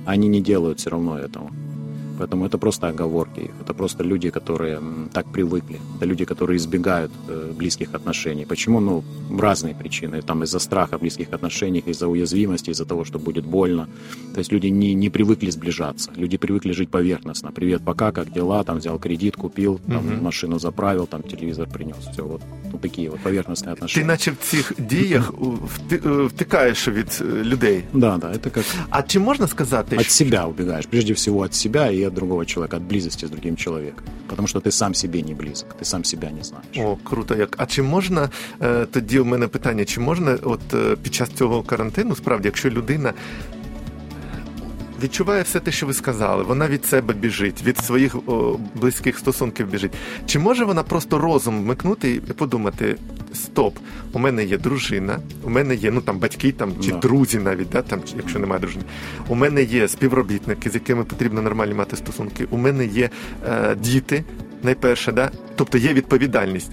они 0.07 0.29
не 0.29 0.41
делают 0.41 0.79
все 0.79 0.91
равно 0.91 1.19
этого. 1.19 1.51
Поэтому 2.18 2.46
это 2.46 2.58
просто 2.58 2.88
оговорки 2.88 3.40
их. 3.40 3.52
Это 3.62 3.74
просто 3.74 4.04
люди, 4.04 4.30
которые 4.30 4.80
так 5.14 5.26
привыкли. 5.26 5.80
Это 5.98 6.06
люди, 6.06 6.26
которые 6.26 6.58
избегают 6.58 7.12
э, 7.28 7.52
близких 7.58 7.96
отношений. 7.96 8.46
Почему? 8.46 8.80
Ну, 8.80 9.04
разные 9.40 9.74
причины. 9.74 10.22
Там 10.22 10.44
из-за 10.44 10.60
страха 10.60 10.98
близких 10.98 11.34
отношений, 11.34 11.84
из-за 11.88 12.08
уязвимости, 12.08 12.72
из-за 12.72 12.86
того, 12.86 13.04
что 13.04 13.20
будет 13.20 13.46
больно. 13.46 13.88
То 14.34 14.40
есть 14.40 14.54
люди 14.54 14.68
не, 14.68 14.94
не 14.94 15.10
привыкли 15.10 15.50
сближаться. 15.50 16.12
Люди 16.16 16.38
привыкли 16.38 16.74
жить 16.74 16.90
поверхностно. 16.90 17.52
Привет, 17.52 17.82
пока, 17.86 18.12
как 18.12 18.32
дела? 18.32 18.64
Там 18.64 18.78
взял 18.78 19.00
кредит, 19.00 19.36
купил, 19.36 19.80
там 19.88 20.06
угу. 20.08 20.24
машину 20.24 20.60
заправил, 20.60 21.08
там 21.08 21.24
телевизор 21.24 21.68
принес. 21.68 21.98
Все, 22.12 22.22
вот 22.22 22.42
ну, 22.72 22.78
такі 22.78 23.10
от 23.10 23.20
поверхностні 23.20 23.72
отношения. 23.72 24.06
Ти 24.06 24.08
наче 24.08 24.32
в 24.32 24.38
цих 24.38 24.74
діях 24.78 25.34
втикаєш 26.28 26.88
від 26.88 27.24
людей. 27.44 27.84
Да, 27.94 28.18
да, 28.18 28.28
это 28.28 28.50
как... 28.50 28.66
А 28.90 29.02
чи 29.04 29.20
можна 29.20 29.48
сказати... 29.48 29.98
От 30.00 30.12
себя 30.12 30.46
убегаешь. 30.46 30.86
Прежде 30.86 31.14
всего 31.14 31.40
от 31.40 31.54
себя 31.54 31.92
и 31.92 32.04
от 32.08 32.14
другого 32.14 32.46
человека, 32.46 32.78
от 32.78 32.84
близости 32.84 33.26
с 33.26 33.30
другим 33.30 33.56
человеком. 33.56 34.04
Потому 34.28 34.48
что 34.48 34.60
ты 34.60 34.72
сам 34.72 34.94
себе 34.94 35.22
не 35.22 35.34
близок, 35.34 35.76
ты 35.82 35.86
сам 35.86 36.04
себя 36.04 36.32
не 36.32 36.44
знаєш. 36.44 36.78
О, 36.78 36.98
круто. 37.04 37.36
Як. 37.36 37.56
А 37.58 37.66
чи 37.66 37.82
можна, 37.82 38.30
тоді 38.92 39.20
у 39.20 39.26
мене 39.26 39.48
питання, 39.48 39.86
чи 39.86 40.00
можна 40.00 40.38
от 40.44 40.62
під 41.04 41.14
час 41.14 41.30
цього 41.30 41.64
карантину, 41.64 42.16
справді, 42.16 42.48
якщо 42.48 42.70
людина 42.70 43.14
відчуває 45.03 45.43
все 45.43 45.61
те, 45.61 45.73
що 45.73 45.87
ви 45.87 45.95
сказали. 45.95 46.43
Вона 46.43 46.69
від 46.69 46.85
себе 46.85 47.15
біжить, 47.15 47.63
від 47.63 47.79
своїх 47.79 48.17
о, 48.17 48.59
близьких 48.75 49.19
стосунків 49.19 49.71
біжить. 49.71 49.93
Чи 50.27 50.39
може 50.39 50.65
вона 50.65 50.83
просто 50.83 51.19
розум 51.19 51.63
вмикнути 51.63 52.15
і 52.15 52.21
подумати: 52.21 52.97
стоп, 53.33 53.79
у 54.13 54.19
мене 54.19 54.45
є 54.45 54.59
дружина, 54.59 55.19
у 55.45 55.51
мене 55.51 55.75
є 55.75 55.91
ну 55.91 56.01
там 56.01 56.19
батьки 56.19 56.53
там 56.53 56.73
чи 56.81 56.91
no. 56.91 57.01
друзі, 57.01 57.39
навіть 57.39 57.69
да, 57.69 57.83
там, 57.83 58.01
якщо 58.17 58.39
немає 58.39 58.61
дружини, 58.61 58.85
у 59.29 59.35
мене 59.35 59.63
є 59.63 59.89
співробітники, 59.89 60.71
з 60.71 60.75
якими 60.75 61.05
потрібно 61.05 61.43
нормально 61.43 61.75
мати 61.75 61.97
стосунки. 61.97 62.47
У 62.51 62.57
мене 62.57 62.87
є 62.87 63.11
е, 63.49 63.75
діти, 63.75 64.25
найперше, 64.63 65.13
да? 65.13 65.31
тобто 65.57 65.79
є 65.79 65.93
відповідальність. 65.93 66.71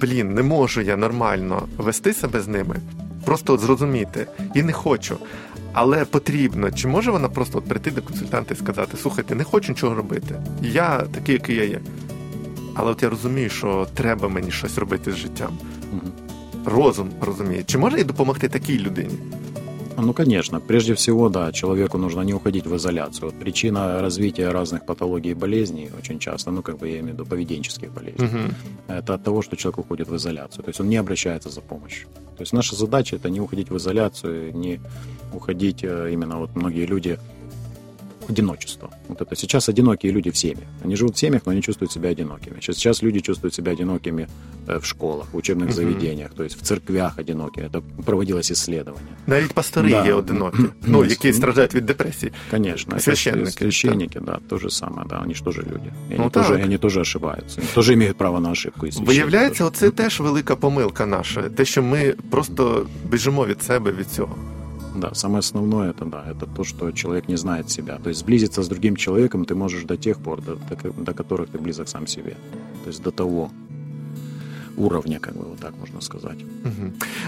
Блін, 0.00 0.34
не 0.34 0.42
можу 0.42 0.80
я 0.80 0.96
нормально 0.96 1.68
вести 1.76 2.12
себе 2.12 2.40
з 2.40 2.48
ними, 2.48 2.76
просто 3.24 3.58
зрозуміти 3.58 4.26
і 4.54 4.62
не 4.62 4.72
хочу 4.72 5.16
але 5.74 6.04
потрібно. 6.04 6.70
Чи 6.70 6.88
може 6.88 7.10
вона 7.10 7.28
просто 7.28 7.58
от 7.58 7.64
прийти 7.64 7.90
до 7.90 8.02
консультанта 8.02 8.54
і 8.54 8.56
сказати: 8.56 8.96
слухайте, 8.96 9.34
не 9.34 9.44
хочу 9.44 9.72
нічого 9.72 9.94
робити. 9.94 10.42
Я 10.62 10.98
такий, 10.98 11.32
який 11.32 11.56
я 11.56 11.64
є. 11.64 11.80
Але 12.74 12.90
от 12.90 13.02
я 13.02 13.10
розумію, 13.10 13.50
що 13.50 13.86
треба 13.94 14.28
мені 14.28 14.50
щось 14.50 14.78
робити 14.78 15.12
з 15.12 15.16
життям. 15.16 15.58
Розум 16.64 17.10
розуміє. 17.20 17.62
Чи 17.66 17.78
може 17.78 18.00
і 18.00 18.04
допомогти 18.04 18.48
такій 18.48 18.78
людині? 18.78 19.14
Ну, 19.96 20.12
конечно. 20.12 20.60
Прежде 20.60 20.94
всего, 20.94 21.28
да, 21.28 21.52
человеку 21.52 21.98
нужно 21.98 22.22
не 22.22 22.34
уходить 22.34 22.66
в 22.66 22.76
изоляцию. 22.76 23.30
Вот 23.30 23.40
причина 23.40 24.00
развития 24.00 24.50
разных 24.50 24.86
патологий 24.86 25.30
и 25.30 25.34
болезней 25.34 25.90
очень 25.98 26.18
часто, 26.18 26.50
ну, 26.50 26.62
как 26.62 26.78
бы 26.78 26.88
я 26.88 26.98
имею 26.98 27.14
в 27.14 27.18
виду 27.18 27.26
поведенческих 27.26 27.92
болезней, 27.92 28.26
угу. 28.26 28.54
это 28.88 29.14
от 29.14 29.24
того, 29.24 29.42
что 29.42 29.56
человек 29.56 29.78
уходит 29.78 30.08
в 30.08 30.16
изоляцию. 30.16 30.64
То 30.64 30.70
есть 30.70 30.80
он 30.80 30.88
не 30.88 30.96
обращается 30.96 31.50
за 31.50 31.60
помощью. 31.60 32.08
То 32.36 32.42
есть 32.42 32.52
наша 32.52 32.76
задача 32.76 33.16
это 33.16 33.30
не 33.30 33.40
уходить 33.40 33.70
в 33.70 33.76
изоляцию, 33.76 34.56
не 34.56 34.80
уходить 35.32 35.84
э, 35.84 36.10
именно 36.12 36.38
вот 36.38 36.56
многие 36.56 36.86
люди 36.86 37.18
одиночество. 38.29 38.89
Вот 39.07 39.21
это 39.21 39.35
сейчас 39.35 39.69
одинокие 39.69 40.11
люди 40.11 40.29
в 40.29 40.37
семьях. 40.37 40.67
Они 40.83 40.95
живут 40.95 41.15
в 41.15 41.19
семьях, 41.19 41.45
но 41.45 41.51
они 41.51 41.61
чувствуют 41.61 41.91
себя 41.91 42.09
одинокими. 42.09 42.59
Сейчас 42.61 43.03
люди 43.03 43.19
чувствуют 43.19 43.53
себя 43.53 43.71
одинокими 43.71 44.27
э, 44.67 44.79
в 44.79 44.85
школах, 44.85 45.27
в 45.33 45.37
учебных 45.37 45.69
угу. 45.69 45.75
заведениях, 45.75 46.33
то 46.33 46.43
есть 46.43 46.55
в 46.55 46.61
церквях 46.61 47.19
одинокі. 47.19 47.61
Это 47.61 47.81
проводилось 48.05 48.51
исследование. 48.51 49.13
Навіть 49.27 49.53
пастори 49.53 49.89
да. 49.89 50.05
є 50.05 50.13
одинокі, 50.13 50.57
ну, 50.85 51.05
які 51.05 51.33
страждають 51.33 51.75
від 51.75 51.85
депресії. 51.85 52.31
Конечно. 52.51 52.99
Священники. 52.99 53.51
Священники, 53.51 54.19
да, 54.19 54.39
то 54.49 54.57
же 54.57 54.69
самое, 54.69 55.07
да, 55.09 55.21
они 55.21 55.33
же 55.33 55.43
тоже 55.43 55.61
люди. 55.61 55.91
И 56.11 56.15
ну, 56.17 56.21
они, 56.23 56.29
тоже, 56.29 56.53
они 56.63 56.77
тоже 56.77 57.01
ошибаются. 57.01 57.61
Они 57.61 57.69
тоже 57.73 57.93
имеют 57.93 58.17
право 58.17 58.39
на 58.39 58.51
ошибку. 58.51 58.87
Виявляється, 58.99 59.65
оце 59.65 59.91
теж 59.91 60.19
велика 60.19 60.55
помилка 60.55 61.05
наша. 61.05 61.41
Те, 61.41 61.65
що 61.65 61.83
ми 61.83 62.15
просто 62.29 62.85
біжимо 63.09 63.45
від 63.45 63.61
себе 63.61 63.91
від 63.91 64.07
цього. 64.11 64.35
Да, 64.95 65.13
самое 65.13 65.39
основное 65.39 65.91
это 65.91 66.05
да, 66.05 66.25
это 66.31 66.45
то, 66.45 66.63
что 66.63 66.91
человек 66.91 67.27
не 67.27 67.37
знает 67.37 67.69
себя. 67.69 67.97
То 68.03 68.09
есть 68.09 68.21
сблизиться 68.21 68.61
с 68.61 68.67
другим 68.67 68.95
человеком 68.95 69.45
ты 69.45 69.55
можешь 69.55 69.83
до 69.83 69.97
тех 69.97 70.17
пор, 70.17 70.41
до, 70.41 70.55
до, 70.55 70.91
до 70.91 71.13
которых 71.13 71.49
ты 71.49 71.59
близок 71.59 71.87
сам 71.87 72.07
себе. 72.07 72.35
То 72.83 72.89
есть 72.89 73.03
до 73.03 73.11
того 73.11 73.51
уровня, 74.79 75.19
как 75.19 75.37
би 75.37 75.43
так 75.61 75.73
можна 75.79 76.01
сказати. 76.01 76.45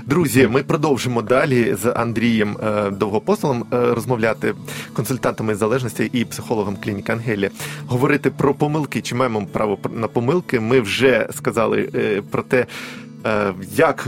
Друзі, 0.05 0.47
ми 0.47 0.63
продовжимо 0.63 1.21
далі 1.21 1.75
з 1.81 1.93
Андрієм 1.95 2.57
е, 2.63 2.91
Довгопостолом 2.91 3.65
е, 3.73 3.93
розмовляти 3.93 4.53
консультантами 4.93 5.55
з 5.55 5.57
залежності 5.57 6.09
і 6.13 6.25
психологом 6.25 6.77
клініки 6.83 7.11
Ангелія, 7.11 7.49
говорити 7.87 8.29
про 8.29 8.53
помилки. 8.53 9.01
Чи 9.01 9.15
маємо 9.15 9.45
право 9.51 9.77
на 9.95 10.07
помилки? 10.07 10.59
Ми 10.59 10.79
вже 10.79 11.27
сказали 11.31 11.89
е, 11.95 12.21
про 12.31 12.43
те. 12.43 12.65
е, 13.26 13.54
як 13.76 14.06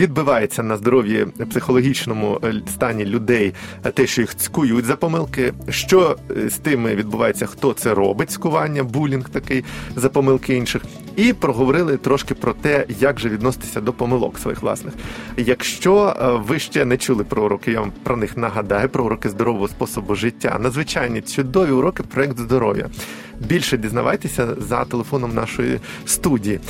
відбивається 0.00 0.62
на 0.62 0.76
здоров'ї 0.76 1.26
психологічному 1.50 2.40
е, 2.44 2.54
стані 2.68 3.04
людей 3.04 3.54
е, 3.84 3.90
те, 3.90 4.06
що 4.06 4.20
їх 4.20 4.36
цькують 4.36 4.84
за 4.84 4.96
помилки, 4.96 5.52
що 5.68 6.16
з 6.48 6.54
тими 6.54 6.94
відбувається, 6.94 7.46
хто 7.46 7.72
це 7.72 7.94
робить, 7.94 8.30
цькування, 8.30 8.84
булінг 8.84 9.28
такий 9.28 9.64
за 9.96 10.08
помилки 10.08 10.54
інших. 10.54 10.82
І 11.16 11.32
проговорили 11.32 11.96
трошки 11.96 12.34
про 12.34 12.52
те, 12.52 12.86
як 13.00 13.20
же 13.20 13.28
відноситися 13.28 13.80
до 13.80 13.92
помилок 13.92 14.38
своїх 14.38 14.62
власних. 14.62 14.94
Якщо 15.36 16.16
е, 16.20 16.28
ви 16.46 16.58
ще 16.58 16.84
не 16.84 16.96
чули 16.96 17.24
про 17.24 17.44
уроки, 17.44 17.72
я 17.72 17.80
вам 17.80 17.92
про 18.02 18.16
них 18.16 18.36
нагадаю, 18.36 18.88
про 18.88 19.04
уроки 19.04 19.28
здорового 19.28 19.68
способу 19.68 20.14
життя. 20.14 20.58
Надзвичайні 20.60 21.20
чудові 21.20 21.70
уроки 21.70 22.02
проект 22.02 22.38
здоров'я. 22.38 22.88
Більше 23.40 23.76
дізнавайтеся 23.76 24.48
за 24.58 24.84
телефоном 24.84 25.34
нашої 25.34 25.80
студії. 26.06 26.60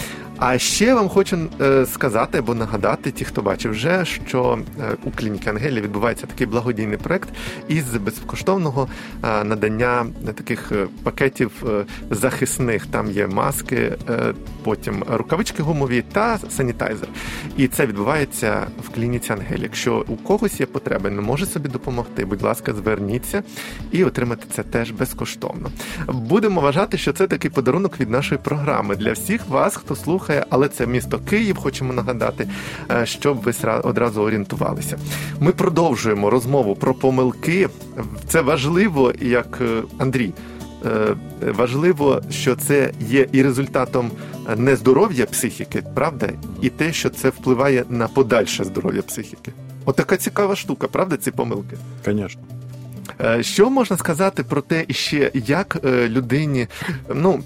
А 0.43 0.59
ще 0.59 0.95
вам 0.95 1.09
хочу 1.09 1.39
е, 1.61 1.87
сказати 1.87 2.39
або 2.39 2.55
нагадати, 2.55 3.11
ті, 3.11 3.25
хто 3.25 3.43
бачив 3.43 3.71
вже, 3.71 4.05
що 4.05 4.59
е, 4.81 4.97
у 5.05 5.11
клініки 5.11 5.51
Ангелі 5.51 5.81
відбувається 5.81 6.27
такий 6.27 6.47
благодійний 6.47 6.99
проект 6.99 7.29
із 7.69 7.97
безкоштовного 7.97 8.89
надання 9.23 10.07
таких 10.35 10.73
пакетів 11.03 11.51
захисних. 12.11 12.87
Там 12.87 13.11
є 13.11 13.27
маски, 13.27 13.93
потім 14.65 15.05
рукавички 15.09 15.63
гумові 15.63 16.05
та 16.13 16.39
санітайзер. 16.51 17.09
І 17.57 17.69
це 17.69 17.87
відбувається 17.87 18.67
в 18.85 18.89
клініці 18.89 19.33
Ангелі. 19.33 19.63
Якщо 19.63 20.05
у 20.09 20.17
когось 20.17 20.61
є 20.61 20.67
потреба, 20.67 21.11
не 21.11 21.21
може 21.21 21.47
собі 21.47 21.69
допомогти, 21.69 22.25
будь 22.25 22.43
ласка, 22.43 22.73
зверніться 22.73 23.43
і 23.93 24.05
отримати 24.05 24.47
це 24.55 24.63
теж 24.63 24.91
безкоштовно. 24.91 25.71
Будемо 26.09 26.61
вважати, 26.61 26.99
що 26.99 27.13
це 27.13 27.27
такий 27.27 27.51
подарунок 27.51 28.01
від 28.01 28.11
нашої 28.11 28.41
програми 28.45 28.97
для 28.97 29.13
всіх 29.13 29.49
вас, 29.49 29.77
хто 29.77 29.97
слухає, 29.97 30.47
але 30.51 30.69
це 30.69 30.87
місто 30.87 31.19
Київ, 31.31 31.57
хочемо 31.57 31.93
нагадати, 31.93 32.49
е, 32.91 33.07
щоб 33.07 33.43
ви 33.43 33.53
одразу 33.83 34.23
орієнтувалися. 34.23 34.99
Ми 35.41 35.53
продовжуємо 35.53 36.31
розмову 36.31 36.77
про 36.77 36.95
помилки. 36.95 37.69
Це 38.29 38.41
важливо, 38.41 39.13
як 39.21 39.59
е, 39.61 39.83
Андрій. 39.99 40.33
Е, 40.87 41.17
Важливо, 41.41 42.23
що 42.31 42.57
це 42.57 42.93
є 43.01 43.27
і 43.33 43.43
результатом 43.43 44.11
е, 44.49 44.57
нездоров'я 44.57 45.27
психіки, 45.27 45.83
правда, 45.95 46.29
і 46.63 46.71
те, 46.71 46.93
що 46.93 47.11
це 47.11 47.29
впливає 47.29 47.85
на 47.89 48.09
подальше 48.09 48.65
здоров'я 48.65 49.03
психіки. 49.03 49.53
Отака 49.85 50.17
цікава 50.17 50.57
штука, 50.57 50.89
правда, 50.89 51.17
ці 51.17 51.31
помилки. 51.31 51.77
Конечно. 52.05 52.43
Е, 53.21 53.43
Що 53.43 53.71
можна 53.71 53.97
сказати 53.97 54.45
про 54.45 54.61
те, 54.61 54.85
ще 54.91 55.31
як 55.35 55.85
людині 55.85 56.67
ну, 57.15 57.41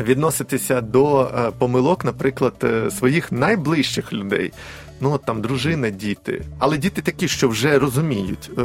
відноситися 0.00 0.80
до 0.80 1.30
помилок, 1.58 2.04
наприклад, 2.04 2.64
своїх 2.98 3.32
найближчих 3.32 4.12
людей? 4.12 4.52
Ну, 5.01 5.11
от 5.11 5.25
там 5.25 5.41
дружина, 5.41 5.89
діти, 5.89 6.45
але 6.59 6.77
діти 6.77 7.01
такі, 7.01 7.27
що 7.27 7.49
вже 7.49 7.79
розуміють 7.79 8.51
е, 8.57 8.61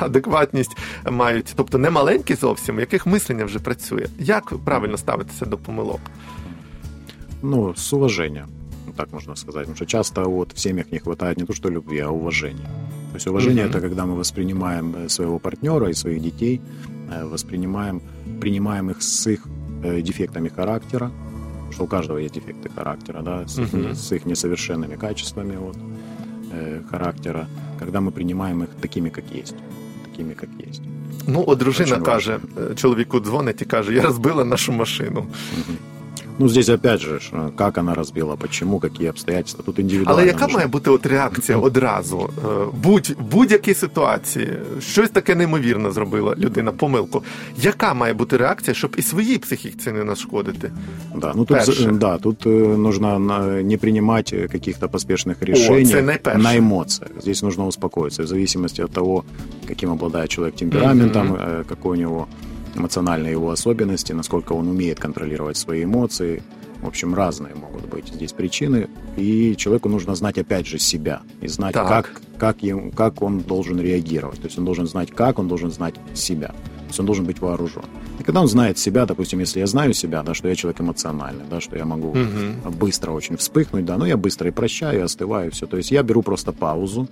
адекватність 0.00 0.76
мають, 1.10 1.52
тобто 1.56 1.78
не 1.78 1.90
маленькі 1.90 2.34
зовсім, 2.34 2.76
у 2.76 2.80
яких 2.80 3.06
мислення 3.06 3.44
вже 3.44 3.58
працює. 3.58 4.06
Як 4.18 4.52
правильно 4.64 4.96
ставитися 4.96 5.46
до 5.46 5.58
помилок? 5.58 6.00
Ну, 7.42 7.74
с 7.76 7.92
уважением, 7.92 8.46
ну, 8.86 8.92
так 8.96 9.12
можно 9.12 9.36
сказать. 9.36 9.62
Потому 9.62 9.76
что 9.76 9.86
часто 9.86 10.22
вот 10.30 10.52
в 10.54 10.58
семьях 10.58 10.86
не 10.92 10.98
хватает 10.98 11.38
не 11.38 11.44
то 11.44 11.52
что 11.54 11.70
любви, 11.70 12.00
а 12.00 12.08
уважения. 12.08 12.68
То 13.12 13.16
есть 13.16 13.26
уважение 13.26 13.64
Мгм. 13.64 13.72
это 13.72 13.80
когда 13.80 14.04
мы 14.04 14.14
воспринимаем 14.14 14.94
э, 14.96 15.08
своего 15.08 15.38
партнера 15.38 15.88
и 15.88 15.94
своих 15.94 16.22
детей, 16.22 16.60
э, 17.10 17.24
воспринимаем, 17.24 18.00
принимаем 18.40 18.90
их 18.90 19.02
с 19.02 19.26
их 19.32 19.46
э, 19.84 20.02
дефектами 20.02 20.48
характера, 20.48 21.10
что 21.75 21.83
у 21.83 21.87
каждого 21.87 22.17
есть 22.19 22.33
дефекты 22.33 22.69
характера, 22.75 23.21
да, 23.21 23.47
с, 23.47 23.59
их, 23.59 23.73
Мгм. 23.73 23.95
с 23.95 24.11
их 24.15 24.25
несовершенными 24.25 24.95
качествами 24.97 25.57
вот, 25.57 25.77
э, 26.53 26.81
характера, 26.91 27.47
когда 27.79 27.99
мы 27.99 28.11
принимаем 28.11 28.63
их 28.63 28.69
такими, 28.81 29.09
как 29.09 29.23
есть. 29.35 29.55
Такими, 30.11 30.33
как 30.33 30.49
есть. 30.67 30.81
Ну, 31.27 31.43
от 31.47 31.59
дружина 31.59 31.95
Очень 31.95 32.05
каже, 32.05 32.39
е, 32.71 32.75
чоловіку 32.75 33.19
дзвонить 33.19 33.61
і 33.61 33.65
каже: 33.65 33.93
Я 33.93 34.01
розбила 34.01 34.45
нашу 34.45 34.71
машину. 34.71 35.19
Мгм. 35.21 35.77
Ну, 36.38 36.48
здесь 36.48 36.68
опять 36.68 37.00
же, 37.00 37.20
ш- 37.20 37.50
как 37.56 37.78
она 37.78 37.94
разбила, 37.94 38.36
почему, 38.36 38.78
какие 38.78 39.08
обстоятельства. 39.08 39.64
Тут 39.64 39.78
индивидуально. 39.78 40.12
Але 40.22 40.26
яка 40.26 40.40
нужно. 40.44 40.54
має 40.54 40.66
бути 40.66 40.90
от 40.90 41.06
реакція 41.06 41.58
одразу? 41.58 42.30
Е, 42.38 42.48
Будь 42.82 43.10
в 43.18 43.22
будь-якій 43.22 43.74
ситуації 43.74 44.48
щось 44.80 45.10
таке 45.10 45.34
неймовірне 45.34 45.90
зробила 45.90 46.34
людина, 46.38 46.72
помилку. 46.72 47.22
Яка 47.62 47.94
має 47.94 48.14
бути 48.14 48.36
реакція, 48.36 48.74
щоб 48.74 48.94
і 48.98 49.02
своїй 49.02 49.38
психіці 49.38 49.92
не 49.92 50.04
нашкодити? 50.04 50.70
Да, 51.16 51.32
ну 51.36 51.44
тут, 51.44 51.56
Перше. 51.58 51.72
за- 51.72 51.90
да, 51.90 52.18
тут 52.18 52.46
э, 52.46 52.76
нужно 52.76 53.18
на- 53.18 53.62
не 53.62 53.76
принимать 53.76 54.32
э, 54.32 54.48
каких-то 54.52 54.86
поспешных 54.86 55.34
решений 55.44 55.86
це 55.86 56.02
найперше. 56.02 56.38
на 56.42 56.56
эмоциях. 56.56 57.10
Здесь 57.22 57.42
нужно 57.42 57.66
успокоиться. 57.66 58.22
В 58.22 58.26
зависимости 58.26 58.82
от 58.84 58.90
того, 58.92 59.24
каким 59.68 59.90
обладает 59.90 60.28
человек 60.30 60.54
темпераментом, 60.56 61.26
Мгм. 61.26 61.36
э, 61.36 61.64
какой 61.68 61.98
у 61.98 62.00
него 62.00 62.26
Эмоциональные 62.75 63.31
его 63.31 63.49
особенности, 63.51 64.13
насколько 64.13 64.53
он 64.53 64.67
умеет 64.67 64.99
контролировать 64.99 65.57
свои 65.57 65.83
эмоции. 65.83 66.43
В 66.81 66.87
общем, 66.87 67.15
разные 67.15 67.55
могут 67.55 67.85
быть 67.89 68.09
здесь 68.09 68.33
причины. 68.33 68.89
И 69.17 69.55
человеку 69.55 69.89
нужно 69.89 70.13
знать, 70.13 70.37
опять 70.37 70.67
же, 70.67 70.77
себя. 70.77 71.21
И 71.41 71.47
знать, 71.47 71.73
Так. 71.73 71.87
как, 71.87 72.21
как, 72.37 72.63
ему, 72.63 72.91
как 72.91 73.21
он 73.21 73.39
должен 73.39 73.79
реагировать. 73.79 74.39
То 74.41 74.45
есть 74.47 74.57
он 74.59 74.65
должен 74.65 74.85
знать, 74.87 75.09
как, 75.11 75.39
он 75.39 75.47
должен 75.47 75.71
знать 75.71 75.95
себя. 76.13 76.49
То 76.49 76.87
есть 76.89 76.99
он 76.99 77.05
должен 77.07 77.25
быть 77.25 77.39
вооружен. 77.39 77.85
И 78.19 78.23
когда 78.23 78.41
он 78.41 78.47
знает 78.47 78.77
себя, 78.77 79.05
допустим, 79.05 79.39
если 79.39 79.59
я 79.59 79.67
знаю 79.67 79.93
себя, 79.93 80.21
да, 80.21 80.33
что 80.33 80.47
я 80.47 80.55
человек 80.55 80.79
эмоциональный, 80.81 81.43
да, 81.49 81.59
что 81.59 81.75
я 81.77 81.85
могу 81.85 82.13
Мгм. 82.13 82.71
быстро 82.77 83.11
очень 83.11 83.37
вспыхнуть, 83.37 83.85
да, 83.85 83.97
но 83.97 84.05
я 84.05 84.17
быстро 84.17 84.49
и 84.49 84.51
прощаю, 84.51 84.99
и 84.99 85.01
остываю, 85.01 85.51
все. 85.51 85.65
То 85.65 85.77
есть 85.77 85.91
я 85.91 86.03
беру 86.03 86.21
просто 86.21 86.51
паузу 86.51 87.07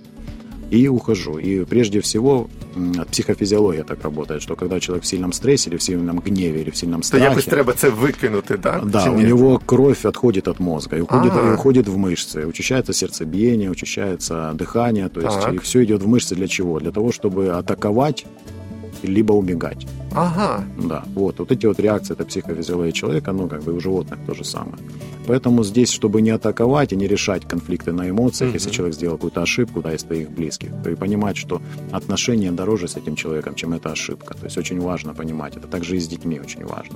и 0.78 0.88
ухожу. 0.88 1.38
И 1.38 1.64
прежде 1.64 2.00
всего 2.00 2.46
м, 2.76 2.92
психофизиология 3.10 3.84
так 3.84 4.02
работает, 4.04 4.42
что 4.42 4.56
когда 4.56 4.80
человек 4.80 5.04
в 5.04 5.06
сильном 5.06 5.32
стрессе 5.32 5.70
или 5.70 5.76
в 5.76 5.82
сильном 5.82 6.18
гневе 6.26 6.60
или 6.60 6.70
в 6.70 6.76
сильном 6.76 7.00
То 7.00 7.06
страхе, 7.06 7.24
якось 7.24 7.44
треба 7.44 7.72
це 7.72 7.88
викинути, 7.88 8.56
да, 8.56 9.04
Чи 9.04 9.10
у 9.10 9.20
него 9.20 9.60
кровь 9.66 10.04
отходит 10.06 10.48
от 10.48 10.60
мозга 10.60 10.96
и 10.96 11.00
уходит, 11.00 11.32
А. 11.36 11.50
и 11.50 11.54
уходит 11.54 11.88
в 11.88 11.96
мышцы, 11.96 12.46
учащается 12.46 12.92
сердцебиение, 12.92 13.70
учащается 13.70 14.34
дыхание, 14.54 15.08
то 15.08 15.20
есть 15.20 15.40
Так. 15.40 15.54
и 15.54 15.58
все 15.58 15.82
идет 15.84 16.02
в 16.02 16.08
мышцы 16.08 16.34
для 16.34 16.48
чего? 16.48 16.80
Для 16.80 16.90
того, 16.90 17.12
чтобы 17.12 17.48
атаковать 17.58 18.26
либо 19.02 19.32
убегать. 19.34 19.86
Ага. 20.15 20.63
Да, 20.77 21.03
вот, 21.15 21.39
вот 21.39 21.51
эти 21.51 21.67
вот 21.67 21.79
реакции, 21.79 22.13
это 22.15 22.25
психофизиология 22.25 22.91
человека, 22.91 23.31
ну, 23.31 23.47
как 23.47 23.63
бы 23.63 23.71
и 23.71 23.75
у 23.75 23.79
животных 23.79 24.17
то 24.27 24.33
же 24.33 24.43
самое. 24.43 24.73
Поэтому 25.27 25.63
здесь, 25.63 25.91
чтобы 25.91 26.21
не 26.21 26.31
атаковать 26.31 26.93
и 26.93 26.95
не 26.95 27.07
решать 27.07 27.45
конфликты 27.45 27.91
на 27.93 28.09
эмоциях, 28.09 28.49
Мгм. 28.49 28.55
если 28.55 28.71
человек 28.71 28.95
сделал 28.95 29.15
какую-то 29.17 29.41
ошибку, 29.41 29.81
да, 29.81 29.93
из 29.93 30.03
твоих 30.03 30.29
близких, 30.31 30.69
то 30.83 30.89
и 30.89 30.95
понимать, 30.95 31.37
что 31.37 31.61
отношения 31.91 32.51
дороже 32.51 32.87
с 32.87 32.97
этим 32.97 33.15
человеком, 33.15 33.53
чем 33.55 33.73
эта 33.73 33.91
ошибка. 33.91 34.33
То 34.33 34.45
есть 34.45 34.57
очень 34.57 34.79
важно 34.81 35.13
понимать 35.13 35.57
это. 35.57 35.67
Также 35.67 35.95
и 35.95 35.99
с 35.99 36.07
детьми 36.07 36.39
очень 36.39 36.65
важно. 36.65 36.95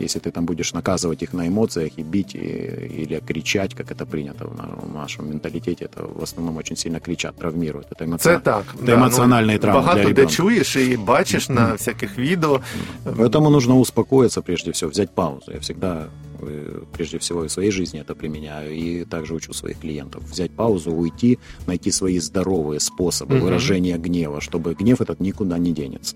Если 0.00 0.20
ты 0.20 0.30
там 0.30 0.44
будешь 0.46 0.74
наказывать 0.74 1.22
их 1.22 1.32
на 1.34 1.48
эмоциях 1.48 1.92
и 1.98 2.02
бить, 2.04 2.34
и- 2.34 3.02
или 3.02 3.20
кричать, 3.28 3.74
как 3.74 3.90
это 3.90 4.06
принято 4.06 4.44
в 4.46 4.54
на- 4.56 4.92
в 4.92 4.94
нашем 5.02 5.28
менталитете, 5.30 5.84
это 5.86 6.18
в 6.20 6.22
основном 6.22 6.56
очень 6.56 6.76
сильно 6.76 7.00
кричат, 7.00 7.34
травмируют. 7.36 7.86
Это, 7.90 8.06
эмоци- 8.06 8.18
Це 8.22 8.38
так. 8.38 8.64
это 8.84 8.94
эмоциональные 8.98 9.58
травмы 9.58 9.72
Багато 9.74 9.94
для 9.98 10.02
де 10.02 10.08
ребенка. 10.08 10.32
чуєш 10.32 10.76
і 10.76 10.96
бачиш 10.96 11.48
на 11.48 11.72
всяких 11.72 12.18
відео. 12.18 12.55
Поэтому 13.03 13.49
нужно 13.49 13.77
успокоиться 13.79 14.41
прежде 14.41 14.71
всего, 14.71 14.89
взять 14.89 15.11
паузу. 15.11 15.51
Я 15.53 15.59
всегда, 15.59 16.07
э, 16.41 16.81
прежде 16.93 17.17
всего, 17.17 17.43
и 17.43 17.47
в 17.47 17.51
своей 17.51 17.71
жизни 17.71 17.99
это 17.99 18.15
применяю, 18.15 18.73
и 18.73 19.05
также 19.05 19.33
учу 19.33 19.53
своих 19.53 19.79
клиентов. 19.79 20.23
Взять 20.23 20.51
паузу, 20.51 20.91
уйти, 20.91 21.37
найти 21.67 21.91
свои 21.91 22.19
здоровые 22.19 22.79
способы 22.79 23.35
Мгм. 23.35 23.45
выражения 23.45 23.97
гнева, 23.97 24.41
чтобы 24.41 24.73
гнев 24.73 25.01
этот 25.01 25.19
никуда 25.19 25.57
не 25.57 25.71
денется. 25.71 26.15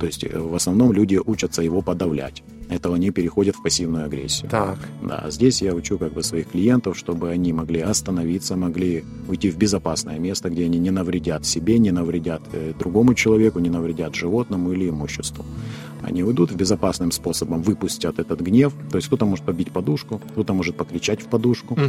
То 0.00 0.06
есть 0.06 0.24
э, 0.24 0.38
в 0.38 0.54
основном 0.54 0.92
люди 0.92 1.20
учатся 1.24 1.62
его 1.62 1.82
подавлять. 1.82 2.42
Это 2.68 2.92
они 2.94 3.10
переходят 3.10 3.54
в 3.56 3.62
пассивную 3.62 4.06
агрессию. 4.06 4.50
Так. 4.50 4.78
Да, 5.02 5.24
здесь 5.30 5.62
я 5.62 5.72
учу 5.74 5.98
как 5.98 6.12
бы 6.12 6.22
своих 6.22 6.48
клиентов, 6.48 6.96
чтобы 6.98 7.30
они 7.30 7.52
могли 7.52 7.80
остановиться, 7.80 8.56
могли 8.56 9.04
уйти 9.28 9.50
в 9.50 9.56
безопасное 9.56 10.18
место, 10.18 10.48
где 10.50 10.64
они 10.64 10.78
не 10.78 10.90
навредят 10.90 11.46
себе, 11.46 11.78
не 11.78 11.92
навредят 11.92 12.42
э, 12.52 12.72
другому 12.78 13.14
человеку, 13.14 13.60
не 13.60 13.70
навредят 13.70 14.14
животному 14.14 14.72
или 14.72 14.88
имуществу. 14.88 15.44
Они 16.02 16.22
уйдут 16.22 16.52
в 16.52 16.56
безопасным 16.56 17.10
способом, 17.12 17.62
выпустят 17.62 18.18
этот 18.18 18.40
гнев. 18.40 18.72
То 18.90 18.98
есть 18.98 19.06
кто-то 19.08 19.26
может 19.26 19.44
побить 19.44 19.70
подушку, 19.70 20.20
кто-то 20.32 20.54
может 20.54 20.76
покричать 20.76 21.22
в 21.22 21.26
подушку. 21.26 21.74
Угу. 21.74 21.82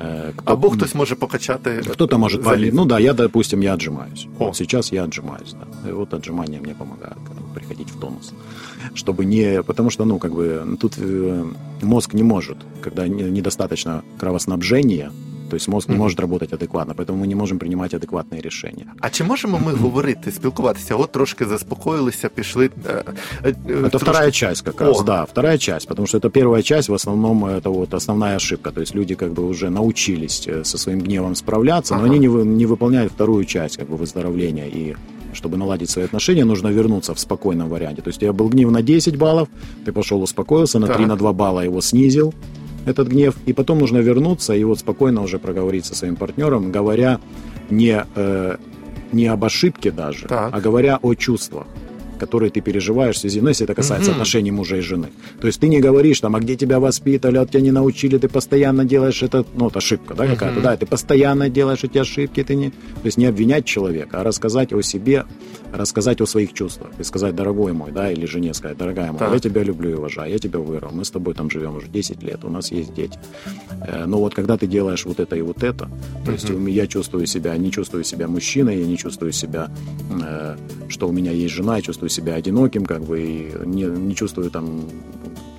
э, 0.00 0.32
кто- 0.36 0.52
Або 0.52 0.70
хтось 0.70 0.94
може 0.94 1.16
покачати. 1.16 1.82
кто-то 1.92 2.18
может. 2.18 2.42
Ну 2.72 2.84
да, 2.84 2.98
я, 2.98 3.14
допустим, 3.14 3.60
я 3.62 3.74
отжимаюсь. 3.74 4.26
О. 4.38 4.44
Вот 4.46 4.56
сейчас 4.56 4.92
я 4.92 5.04
отжимаюсь, 5.04 5.54
да. 5.54 5.90
И 5.90 5.92
вот 5.92 6.14
отжимания 6.14 6.60
мне 6.60 6.74
помогают 6.74 7.18
приходить 7.53 7.89
в 7.91 7.99
тонус. 7.99 8.33
Чтобы 8.95 9.25
не... 9.25 9.63
Потому 9.63 9.89
что, 9.89 10.05
ну, 10.05 10.19
как 10.19 10.31
бы, 10.33 10.77
тут 10.79 10.97
э, 10.97 11.43
мозг 11.81 12.13
не 12.13 12.23
может, 12.23 12.57
когда 12.81 13.07
не- 13.07 13.23
недостаточно 13.31 14.01
кровоснабжения, 14.19 15.11
То 15.49 15.55
есть 15.55 15.67
мозг 15.69 15.89
не 15.89 15.95
может 15.95 16.19
работать 16.19 16.53
адекватно, 16.53 16.93
поэтому 16.93 17.19
мы 17.23 17.27
не 17.27 17.35
можем 17.35 17.57
принимать 17.59 17.93
адекватные 17.93 18.41
решения. 18.41 18.85
А 19.01 19.09
чи 19.09 19.23
можемо 19.23 19.59
ми 19.59 19.71
говорити, 19.73 20.31
спілкуватися? 20.31 20.95
От 20.95 21.11
трошки 21.11 21.45
заспокоїлися, 21.45 22.29
пішли. 22.29 22.69
е, 22.85 23.03
е, 23.43 23.49
е, 23.49 23.53
Это 23.73 23.89
трошки- 23.89 23.97
вторая 23.97 24.31
часть 24.31 24.61
как 24.65 24.81
раз, 24.81 24.99
О. 24.99 25.03
да, 25.03 25.23
вторая 25.25 25.57
часть, 25.57 25.87
потому 25.87 26.07
что 26.07 26.17
это 26.17 26.29
первая 26.29 26.63
часть, 26.63 26.89
в 26.89 26.93
основном 26.93 27.45
это 27.45 27.69
вот 27.69 27.93
основная 27.93 28.35
ошибка, 28.35 28.71
то 28.71 28.81
есть 28.81 28.95
люди 28.95 29.15
как 29.15 29.31
бы 29.31 29.43
уже 29.49 29.69
научились 29.69 30.47
э, 30.49 30.63
со 30.65 30.77
своим 30.77 30.99
гневом 31.01 31.35
справляться, 31.35 31.93
но 31.95 31.99
Ага. 32.01 32.09
они 32.09 32.19
не, 32.19 32.29
вы- 32.29 32.45
не 32.45 32.65
выполняют 32.65 33.11
вторую 33.13 33.45
часть 33.45 33.77
как 33.77 33.87
бы 33.89 33.95
выздоровления 33.97 34.67
и 34.67 34.95
чтобы 35.32 35.56
наладить 35.56 35.90
свои 35.90 36.04
отношения, 36.04 36.44
нужно 36.44 36.68
вернуться 36.68 37.14
в 37.14 37.18
спокойном 37.18 37.68
варианте. 37.68 38.02
То 38.02 38.08
есть 38.08 38.18
у 38.18 38.20
тебя 38.20 38.32
был 38.32 38.48
гнев 38.48 38.70
на 38.70 38.82
10 38.82 39.16
баллов, 39.16 39.48
ты 39.84 39.92
пошел 39.92 40.22
успокоился, 40.22 40.78
на 40.78 40.86
3 40.86 40.96
Так. 40.96 41.06
на 41.06 41.16
2 41.16 41.32
балла 41.32 41.60
его 41.60 41.80
снизил, 41.80 42.34
этот 42.84 43.08
гнев, 43.08 43.36
и 43.46 43.52
потом 43.52 43.78
нужно 43.78 43.98
вернуться 43.98 44.54
и 44.54 44.64
вот 44.64 44.78
спокойно 44.78 45.22
уже 45.22 45.38
проговорить 45.38 45.84
со 45.86 45.94
своим 45.94 46.16
партнером, 46.16 46.72
говоря 46.72 47.20
не, 47.70 48.04
э, 48.14 48.56
не 49.12 49.26
об 49.26 49.44
ошибке 49.44 49.90
даже, 49.90 50.26
Так. 50.26 50.50
а 50.52 50.60
говоря 50.60 50.98
о 51.00 51.14
чувствах 51.14 51.66
которые 52.22 52.50
ты 52.50 52.60
переживаешь 52.60 53.16
в 53.16 53.18
связи, 53.18 53.40
ну, 53.40 53.48
если 53.48 53.64
это 53.64 53.74
касается 53.74 54.10
Мгм. 54.12 54.16
отношений 54.20 54.52
мужа 54.52 54.76
и 54.76 54.80
жены. 54.80 55.08
То 55.40 55.48
есть 55.48 55.58
ты 55.60 55.68
не 55.68 55.80
говоришь 55.80 56.20
там, 56.20 56.36
а 56.36 56.38
где 56.40 56.54
тебя 56.56 56.78
воспитали, 56.78 57.36
а 57.38 57.44
тебя 57.46 57.60
не 57.60 57.72
научили, 57.72 58.16
ты 58.18 58.28
постоянно 58.28 58.84
делаешь 58.84 59.22
это, 59.24 59.44
ну, 59.54 59.68
это 59.68 59.78
ошибка, 59.78 60.14
да, 60.14 60.26
какая-то, 60.28 60.60
Мгм. 60.60 60.62
да, 60.62 60.76
ты 60.76 60.86
постоянно 60.86 61.48
делаешь 61.48 61.82
эти 61.84 61.98
ошибки, 61.98 62.44
ты 62.44 62.54
не... 62.54 62.70
То 62.70 63.06
есть 63.06 63.18
не 63.18 63.26
обвинять 63.26 63.64
человека, 63.64 64.20
а 64.20 64.24
рассказать 64.24 64.72
о 64.72 64.82
себе, 64.82 65.24
рассказать 65.72 66.20
о 66.20 66.26
своих 66.26 66.52
чувствах 66.52 66.90
и 67.00 67.02
сказать, 67.04 67.34
дорогой 67.34 67.72
мой, 67.72 67.90
да, 67.92 68.12
или 68.12 68.26
жене 68.26 68.54
сказать, 68.54 68.78
дорогая 68.78 69.10
моя, 69.12 69.18
Так. 69.24 69.32
я 69.34 69.38
тебя 69.40 69.62
люблю 69.64 69.90
и 69.90 69.94
уважаю, 69.94 70.30
я 70.30 70.38
тебя 70.38 70.58
вырвал, 70.60 70.92
мы 70.94 71.04
с 71.04 71.10
тобой 71.10 71.34
там 71.34 71.50
живем 71.50 71.76
уже 71.76 71.88
10 71.88 72.22
лет, 72.22 72.44
у 72.44 72.48
нас 72.50 72.70
есть 72.70 72.94
дети. 72.94 73.18
Э, 73.88 74.04
Но 74.06 74.18
вот 74.18 74.34
когда 74.34 74.56
ты 74.56 74.66
делаешь 74.66 75.04
вот 75.06 75.18
это 75.18 75.34
и 75.36 75.40
вот 75.42 75.62
это, 75.64 75.88
то 76.24 76.30
есть 76.32 76.50
Мгм. 76.50 76.66
я 76.66 76.86
чувствую 76.86 77.26
себя, 77.26 77.56
не 77.56 77.70
чувствую 77.72 78.04
себя 78.04 78.28
мужчиной, 78.28 78.78
я 78.80 78.86
не 78.86 78.96
чувствую 78.98 79.32
себя, 79.32 79.70
э, 80.10 80.56
что 80.88 81.08
у 81.08 81.12
меня 81.12 81.32
есть 81.32 81.54
жена, 81.54 81.76
я 81.76 81.82
чувствую 81.82 82.10
себя 82.12 82.34
одиноким, 82.34 82.84
как 82.84 83.02
бы, 83.02 83.20
и 83.20 83.52
не, 83.64 83.84
не 83.84 84.14
чувствую 84.14 84.50
там 84.50 84.84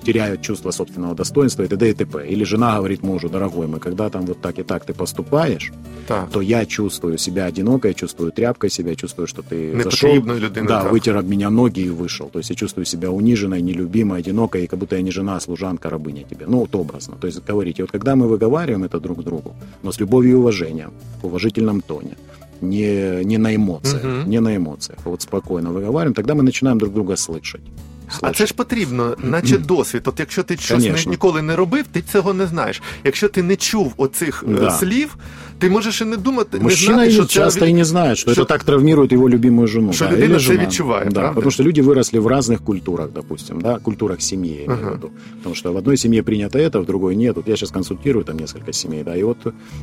теряют 0.04 0.42
чувство 0.42 0.70
собственного 0.70 1.14
достоинства 1.14 1.62
и 1.62 1.68
т.д. 1.68 1.90
и 1.90 1.94
т.п. 1.94 2.28
Или 2.28 2.44
жена 2.44 2.76
говорит 2.76 3.02
мужу, 3.02 3.28
дорогой 3.28 3.66
мой, 3.66 3.80
когда 3.80 4.10
там 4.10 4.26
вот 4.26 4.40
так 4.40 4.58
и 4.58 4.62
так 4.62 4.84
ты 4.84 4.92
поступаешь, 4.92 5.72
Так. 6.06 6.30
то 6.30 6.40
я 6.40 6.66
чувствую 6.66 7.18
себя 7.18 7.46
одинокой, 7.46 7.94
чувствую 7.94 8.30
тряпкой 8.30 8.70
себя, 8.70 8.94
чувствую, 8.94 9.26
что 9.26 9.42
ты 9.42 9.82
зашел, 9.82 10.22
да, 10.22 10.82
так. 10.82 10.92
вытер 10.92 11.16
об 11.16 11.26
меня 11.26 11.50
ноги 11.50 11.80
и 11.80 11.88
вышел. 11.88 12.28
То 12.28 12.38
есть 12.38 12.50
я 12.50 12.56
чувствую 12.56 12.84
себя 12.84 13.10
униженной, 13.10 13.62
нелюбимой, 13.62 14.20
одинокой, 14.20 14.64
и 14.64 14.66
как 14.66 14.78
будто 14.78 14.96
я 14.96 15.02
не 15.02 15.10
жена, 15.10 15.36
а 15.36 15.40
служанка, 15.40 15.90
рабыня 15.90 16.24
тебе. 16.24 16.46
Ну, 16.46 16.58
вот 16.58 16.74
образно. 16.74 17.16
То 17.20 17.26
есть 17.26 17.42
говорите, 17.44 17.82
вот 17.82 17.90
когда 17.90 18.14
мы 18.14 18.28
выговариваем 18.28 18.84
это 18.84 19.00
друг 19.00 19.24
другу, 19.24 19.56
но 19.82 19.90
с 19.90 20.00
любовью 20.00 20.32
и 20.32 20.34
уважением, 20.34 20.92
в 21.22 21.26
уважительном 21.26 21.80
тоне, 21.80 22.16
не, 22.70 23.24
не 23.24 23.38
на 23.38 23.54
эмоциях, 23.54 24.02
Мгм. 24.04 24.30
не 24.30 24.40
на 24.40 24.56
эмоциях, 24.56 24.98
вот 25.04 25.22
спокойно 25.22 25.70
выговариваем, 25.72 26.14
тогда 26.14 26.34
мы 26.34 26.42
начинаем 26.42 26.78
друг 26.78 26.92
друга 26.92 27.16
слышать. 27.16 27.62
А 28.21 28.31
це 28.31 28.45
ж 28.45 28.53
потрібно, 28.53 29.15
наче 29.23 29.57
досвід. 29.57 30.01
От 30.05 30.19
якщо 30.19 30.43
ти 30.43 30.57
щось 30.57 30.77
не, 30.79 30.83
Конечно. 30.85 31.11
ніколи 31.11 31.41
не 31.41 31.55
робив, 31.55 31.85
ти 31.91 32.01
цього 32.01 32.33
не 32.33 32.47
знаєш. 32.47 32.81
Якщо 33.03 33.29
ти 33.29 33.43
не 33.43 33.55
чув 33.55 33.93
оцих 33.97 34.43
е, 34.47 34.53
Да. 34.59 34.69
слів, 34.71 35.17
ти 35.59 35.69
можеш 35.69 36.01
і 36.01 36.05
не 36.05 36.17
думати, 36.17 36.59
Мужчина 36.61 36.91
не 36.97 37.03
знати, 37.03 37.09
и 37.09 37.13
що 37.13 37.25
часто 37.25 37.59
це 37.59 37.69
и 37.69 37.73
не 37.73 37.85
знает, 37.85 38.17
что, 38.17 38.31
что- 38.33 38.41
это 38.41 38.47
так 38.47 38.63
травмирует 38.63 39.11
его 39.13 39.29
любимую 39.29 39.67
жену. 39.67 39.93
Что 39.93 40.05
да, 40.05 40.11
людина 40.11 40.25
или 40.25 40.35
це 40.35 40.39
жена. 40.39 40.63
відчуває, 40.65 41.05
да, 41.05 41.11
правда? 41.11 41.33
Потому 41.35 41.51
что 41.51 41.63
люди 41.63 41.81
выросли 41.81 42.19
в 42.19 42.27
разных 42.27 42.57
культурах, 42.63 43.09
допустим, 43.15 43.61
да, 43.61 43.77
культурах 43.77 44.21
семьи, 44.21 44.51
я 44.59 44.63
имею 44.63 44.79
в 44.79 44.83
Ага. 44.83 44.91
виду. 44.91 45.09
Потому 45.37 45.55
что 45.55 45.73
в 45.73 45.77
одной 45.77 45.97
семье 45.97 46.23
принято 46.23 46.59
это, 46.59 46.79
в 46.81 46.85
другой 46.85 47.15
нет. 47.15 47.35
Вот 47.35 47.47
я 47.47 47.55
сейчас 47.55 47.71
консультирую 47.71 48.25
там 48.25 48.37
несколько 48.39 48.73
семей, 48.73 49.03
да, 49.03 49.15
и 49.17 49.23
вот 49.23 49.37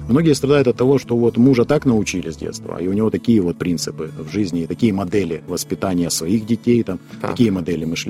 многие 0.09 0.35
страдают 0.35 0.67
от 0.69 0.77
того, 0.77 0.99
что 0.99 1.17
вот 1.17 1.39
мужа 1.39 1.65
так 1.65 1.87
научили 1.87 2.29
с 2.29 2.37
детства, 2.37 2.79
и 2.83 2.89
у 2.89 2.93
него 2.93 3.11
такие 3.11 3.41
вот 3.41 3.57
принципы 3.59 4.09
в 4.31 4.33
жизни, 4.33 4.61
и 4.63 4.67
такие 4.67 4.93
модели 4.93 5.41
воспитания 5.49 6.11
своих 6.11 6.45
детей, 6.47 6.83
там, 6.83 6.99
Так. 7.21 7.31
такие 7.31 7.51
модели 7.51 7.85
мышления, 7.87 8.10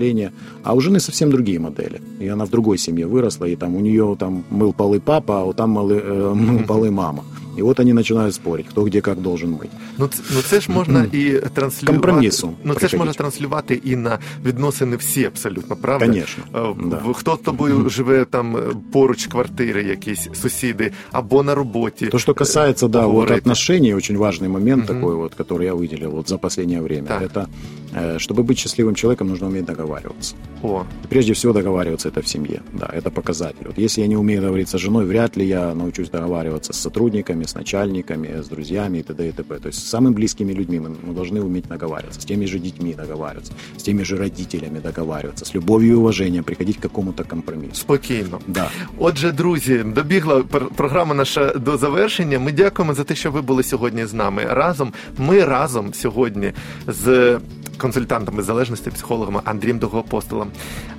а 0.63 0.73
у 0.73 0.81
жены 0.81 0.99
совсем 0.99 1.29
другие 1.29 1.59
модели. 1.59 2.01
И 2.19 2.27
она 2.27 2.45
в 2.45 2.49
другой 2.49 2.77
семье 2.77 3.07
выросла, 3.07 3.45
и 3.45 3.55
там 3.55 3.75
у 3.75 3.79
нее 3.79 4.15
там 4.19 4.43
мыл 4.49 4.73
полы 4.73 4.99
папа, 4.99 5.41
а 5.41 5.45
вот 5.45 5.55
там 5.55 5.71
мылы, 5.71 6.01
э, 6.03 6.33
мыл 6.33 6.65
полы 6.65 6.91
мама. 6.91 7.23
И 7.58 7.62
вот 7.62 7.80
они 7.80 7.92
начинают 7.94 8.34
спорить, 8.34 8.66
кто 8.68 8.84
где 8.84 9.00
как 9.00 9.20
должен 9.20 9.50
быть. 9.54 9.70
Ну 9.98 10.08
це, 10.08 10.22
ну 10.34 10.40
це 10.42 10.60
ж 10.60 10.70
можна 10.72 11.06
і 11.12 11.30
транслювати. 11.54 11.86
Компромісу 11.86 12.46
Ну 12.64 12.74
це 12.74 12.80
ж 12.80 12.80
приходить. 12.80 12.98
можна 12.98 13.12
транслювати 13.12 13.80
і 13.84 13.96
на 13.96 14.18
відносини 14.44 14.96
всі 14.96 15.24
абсолютно, 15.24 15.76
правда? 15.76 16.06
Конечно. 16.06 16.44
Е, 16.54 16.74
Да. 16.90 16.96
в- 17.06 17.12
Хто 17.14 17.36
з 17.36 17.38
тобою 17.38 17.88
живе 17.88 18.24
там 18.24 18.56
е, 18.56 18.60
поруч 18.92 19.26
квартири, 19.26 19.82
якісь 19.82 20.28
сусіди, 20.42 20.92
або 21.12 21.42
на 21.42 21.54
роботі. 21.54 22.06
То, 22.06 22.18
что 22.18 22.34
касается, 22.34 22.88
да, 22.88 22.98
вот 23.00 23.06
поговорити. 23.06 23.38
отношений, 23.40 23.94
очень 23.94 24.16
важный 24.18 24.48
момент 24.48 24.84
Мгм. 24.90 24.94
такой 25.00 25.14
вот, 25.16 25.36
который 25.36 25.62
я 25.64 25.74
выделил 25.74 26.10
вот 26.10 26.28
за 26.28 26.38
последнее 26.38 26.80
время, 26.82 27.06
Так. 27.08 27.22
это, 27.22 27.46
э, 27.94 28.14
чтобы 28.18 28.42
быть 28.44 28.56
счастливым 28.58 28.94
человеком, 28.94 29.28
нужно 29.28 29.46
уметь 29.46 29.64
договариваться. 29.64 30.34
О, 30.62 30.82
И 31.04 31.08
прежде 31.08 31.32
всего 31.32 31.52
договариваться 31.52 32.08
это 32.08 32.20
в 32.22 32.28
семье, 32.28 32.60
да, 32.72 32.86
это 32.98 33.10
показатель. 33.10 33.66
Вот 33.66 33.78
если 33.78 34.02
я 34.02 34.08
не 34.08 34.16
умею 34.16 34.40
договориться 34.40 34.76
с 34.78 34.80
женой, 34.80 35.04
вряд 35.06 35.36
ли 35.38 35.46
я 35.46 35.74
научусь 35.74 36.10
договариваться 36.10 36.72
с 36.72 36.76
сотрудниками, 36.82 37.39
с 37.40 37.54
начальниками, 37.54 38.28
с 38.42 38.48
друзьями 38.48 38.98
и 38.98 39.02
т.д. 39.02 39.28
и 39.28 39.32
т.п. 39.32 39.58
То 39.58 39.68
есть 39.68 39.78
с 39.86 39.94
самыми 39.94 40.14
близкими 40.14 40.52
людьми 40.52 40.78
мы, 40.80 40.96
мы 41.08 41.14
должны 41.14 41.40
уметь 41.42 41.68
договариваться, 41.68 42.20
с 42.20 42.24
теми 42.24 42.46
же 42.46 42.58
детьми 42.58 42.94
договариваться, 42.94 43.52
с 43.76 43.82
теми 43.82 44.02
же 44.04 44.16
родителями 44.16 44.78
договариваться, 44.80 45.44
с 45.44 45.54
любовью 45.54 45.92
и 45.92 45.94
уважением 45.94 46.44
приходить 46.44 46.76
к 46.76 46.82
какому-то 46.82 47.24
компромиссу. 47.24 47.74
спокійно. 47.74 48.40
Да. 48.46 48.70
Отже, 48.98 49.32
друзі, 49.32 49.78
добігла 49.94 50.36
пр- 50.42 50.68
програма 50.76 51.14
наша 51.14 51.52
до 51.54 51.76
завершення. 51.76 52.38
Ми 52.38 52.52
дякуємо 52.52 52.94
за 52.94 53.04
те, 53.04 53.14
що 53.14 53.30
ви 53.30 53.42
були 53.42 53.62
сьогодні 53.62 54.06
з 54.06 54.12
нами 54.14 54.42
разом. 54.50 54.92
Ми 55.18 55.44
разом 55.44 55.94
сьогодні 55.94 56.52
з 56.86 57.38
консультантами 57.77 58.43
з 58.43 58.45
залежності, 58.45 58.89
психологами 58.89 59.41
Андрієм 59.43 59.79
Довгоапостолом, 59.79 60.51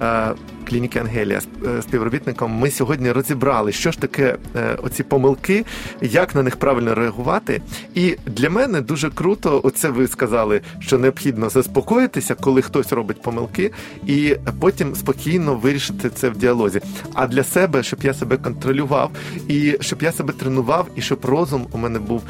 е, 0.03 0.33
клініки 0.69 0.99
Ангелія, 0.99 1.41
е, 1.67 1.83
співробітником. 1.83 2.53
Ми 2.53 2.71
сьогодні 2.71 3.13
розібрали, 3.13 3.73
що 3.73 3.91
ж 3.93 4.01
таке 4.01 4.37
е, 4.57 4.79
оці 4.83 5.03
помилки, 5.03 5.65
як 6.01 6.35
на 6.35 6.43
них 6.43 6.57
правильно 6.57 6.95
реагувати. 6.95 7.63
І 7.95 8.17
для 8.27 8.51
мене 8.51 8.81
дуже 8.81 9.11
круто, 9.11 9.61
оце 9.65 9.89
ви 9.89 10.09
сказали, 10.09 10.61
що 10.81 10.99
необхідно 10.99 11.51
заспокоїтися, 11.51 12.35
коли 12.35 12.63
хтось 12.63 12.93
робить 12.93 13.23
помилки, 13.23 13.73
і 14.07 14.37
потім 14.61 14.95
спокійно 14.95 15.55
вирішити 15.55 16.11
це 16.11 16.29
в 16.29 16.37
діалозі. 16.37 16.81
А 17.15 17.27
для 17.27 17.45
себе, 17.45 17.83
щоб 17.83 18.01
я 18.03 18.15
себе 18.15 18.37
контролював, 18.37 19.11
і 19.49 19.77
щоб 19.81 20.03
я 20.03 20.13
себе 20.13 20.33
тренував, 20.33 20.89
і 20.97 21.01
щоб 21.01 21.25
розум 21.25 21.67
у 21.73 21.79
мене 21.79 21.99
був 21.99 22.23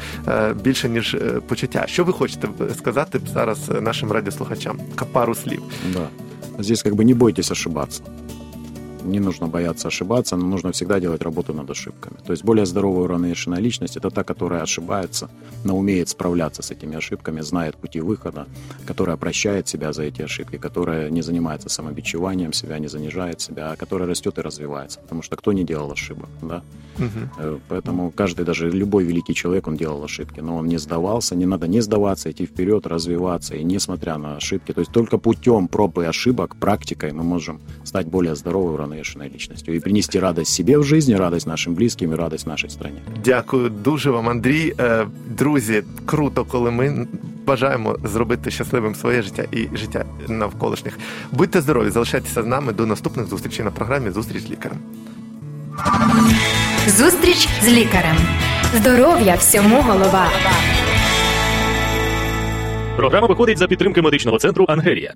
більше 0.63 0.89
ніж 0.89 1.17
почуття. 1.47 1.83
Що 1.87 2.03
ви 2.03 2.13
хочете 2.13 2.47
сказати 2.77 3.19
зараз 3.33 3.69
нашим 3.81 4.11
радіослухачам? 4.11 4.42
Ка- 4.95 5.05
Пару 5.05 5.35
слів. 5.35 5.63
Да. 5.93 6.07
Здесь 6.59 6.83
как 6.83 6.93
бы 6.93 7.03
не 7.03 7.13
бойтесь 7.13 7.51
ошибаться. 7.51 8.01
Не 9.03 9.19
нужно 9.19 9.47
бояться 9.47 9.87
ошибаться, 9.87 10.35
но 10.35 10.45
нужно 10.45 10.71
всегда 10.71 10.99
делать 10.99 11.21
работу 11.21 11.53
над 11.53 11.69
ошибками. 11.69 12.17
То 12.25 12.31
есть 12.31 12.43
более 12.43 12.65
здоровая 12.65 13.03
уравновешенная 13.03 13.59
личность– 13.59 13.97
это 13.97 14.09
та, 14.09 14.23
которая 14.23 14.61
ошибается, 14.61 15.29
но 15.63 15.77
умеет 15.77 16.09
справляться 16.09 16.61
с 16.61 16.71
этими 16.71 16.95
ошибками, 16.95 17.41
знает 17.41 17.75
пути 17.75 17.99
выхода, 18.01 18.47
которая 18.85 19.17
прощает 19.17 19.67
себя 19.67 19.93
за 19.93 20.03
эти 20.03 20.21
ошибки, 20.21 20.57
которая 20.57 21.09
не 21.09 21.21
занимается 21.21 21.69
самобичеванием 21.69 22.53
себя, 22.53 22.79
не 22.79 22.87
занижает 22.87 23.41
себя, 23.41 23.71
а 23.71 23.75
которая 23.75 24.07
растет 24.07 24.37
и 24.37 24.41
развивается. 24.41 24.99
Потому 24.99 25.21
что 25.21 25.35
кто 25.35 25.53
не 25.53 25.63
делал 25.63 25.91
ошибок, 25.91 26.29
да? 26.41 26.63
Э, 27.37 27.57
Поэтому 27.69 28.11
каждый, 28.11 28.45
даже 28.45 28.69
любой 28.69 29.03
великий 29.03 29.33
человек, 29.33 29.67
он 29.67 29.77
делал 29.77 30.03
ошибки, 30.03 30.39
но 30.39 30.57
он 30.57 30.67
не 30.67 30.77
сдавался, 30.77 31.35
не 31.35 31.45
надо 31.45 31.67
не 31.67 31.81
сдаваться, 31.81 32.29
идти 32.31 32.45
вперед, 32.45 32.87
развиваться, 32.87 33.55
и 33.55 33.63
несмотря 33.63 34.17
на 34.17 34.37
ошибки, 34.37 34.73
то 34.73 34.79
есть 34.81 34.91
только 34.91 35.17
путем 35.17 35.67
проб 35.67 35.97
и 35.99 36.05
ошибок, 36.05 36.55
практикой 36.55 37.11
мы 37.11 37.23
можем 37.23 37.61
стать 37.83 38.07
более 38.07 38.35
здоровой, 38.35 38.73
уравновешенной 38.73 38.92
личностью 39.33 39.75
и 39.75 39.79
принести 39.79 40.19
радость 40.19 40.53
себе 40.53 40.77
в 40.77 40.83
жизни, 40.83 41.15
радость 41.15 41.47
нашим 41.47 41.75
близким 41.75 42.11
и 42.11 42.15
радость 42.15 42.47
нашей 42.47 42.69
стране. 42.69 43.01
Дякую 43.25 43.69
дуже 43.69 44.11
вам, 44.11 44.29
Андрій. 44.29 44.73
Е, 44.79 45.07
Друзі, 45.37 45.83
круто, 46.05 46.45
коли 46.45 46.71
ми 46.71 47.07
бажаємо 47.45 47.97
зробити 48.03 48.51
щасливим 48.51 48.95
своє 48.95 49.21
життя 49.21 49.43
і 49.51 49.67
життя 49.73 50.05
навколишніх. 50.27 50.99
Будьте 51.31 51.61
здорові, 51.61 51.89
залишайтеся 51.89 52.43
з 52.43 52.45
нами 52.45 52.73
до 52.73 52.85
наступних 52.85 53.27
зустрічей 53.27 53.65
на 53.65 53.71
програмі 53.71 54.11
Зустріч 54.11 54.43
з 54.43 54.51
лікарем. 54.51 54.77
Зустріч 56.87 57.47
з 57.63 57.67
лікарем. 57.67 58.15
Здоров'я 58.75 59.35
всьому 59.35 59.81
голова. 59.81 60.27
Програма 62.95 63.27
виходить 63.27 63.57
за 63.57 63.67
підтримки 63.67 64.01
медичного 64.01 64.37
центру 64.37 64.65
Ангелія. 64.67 65.11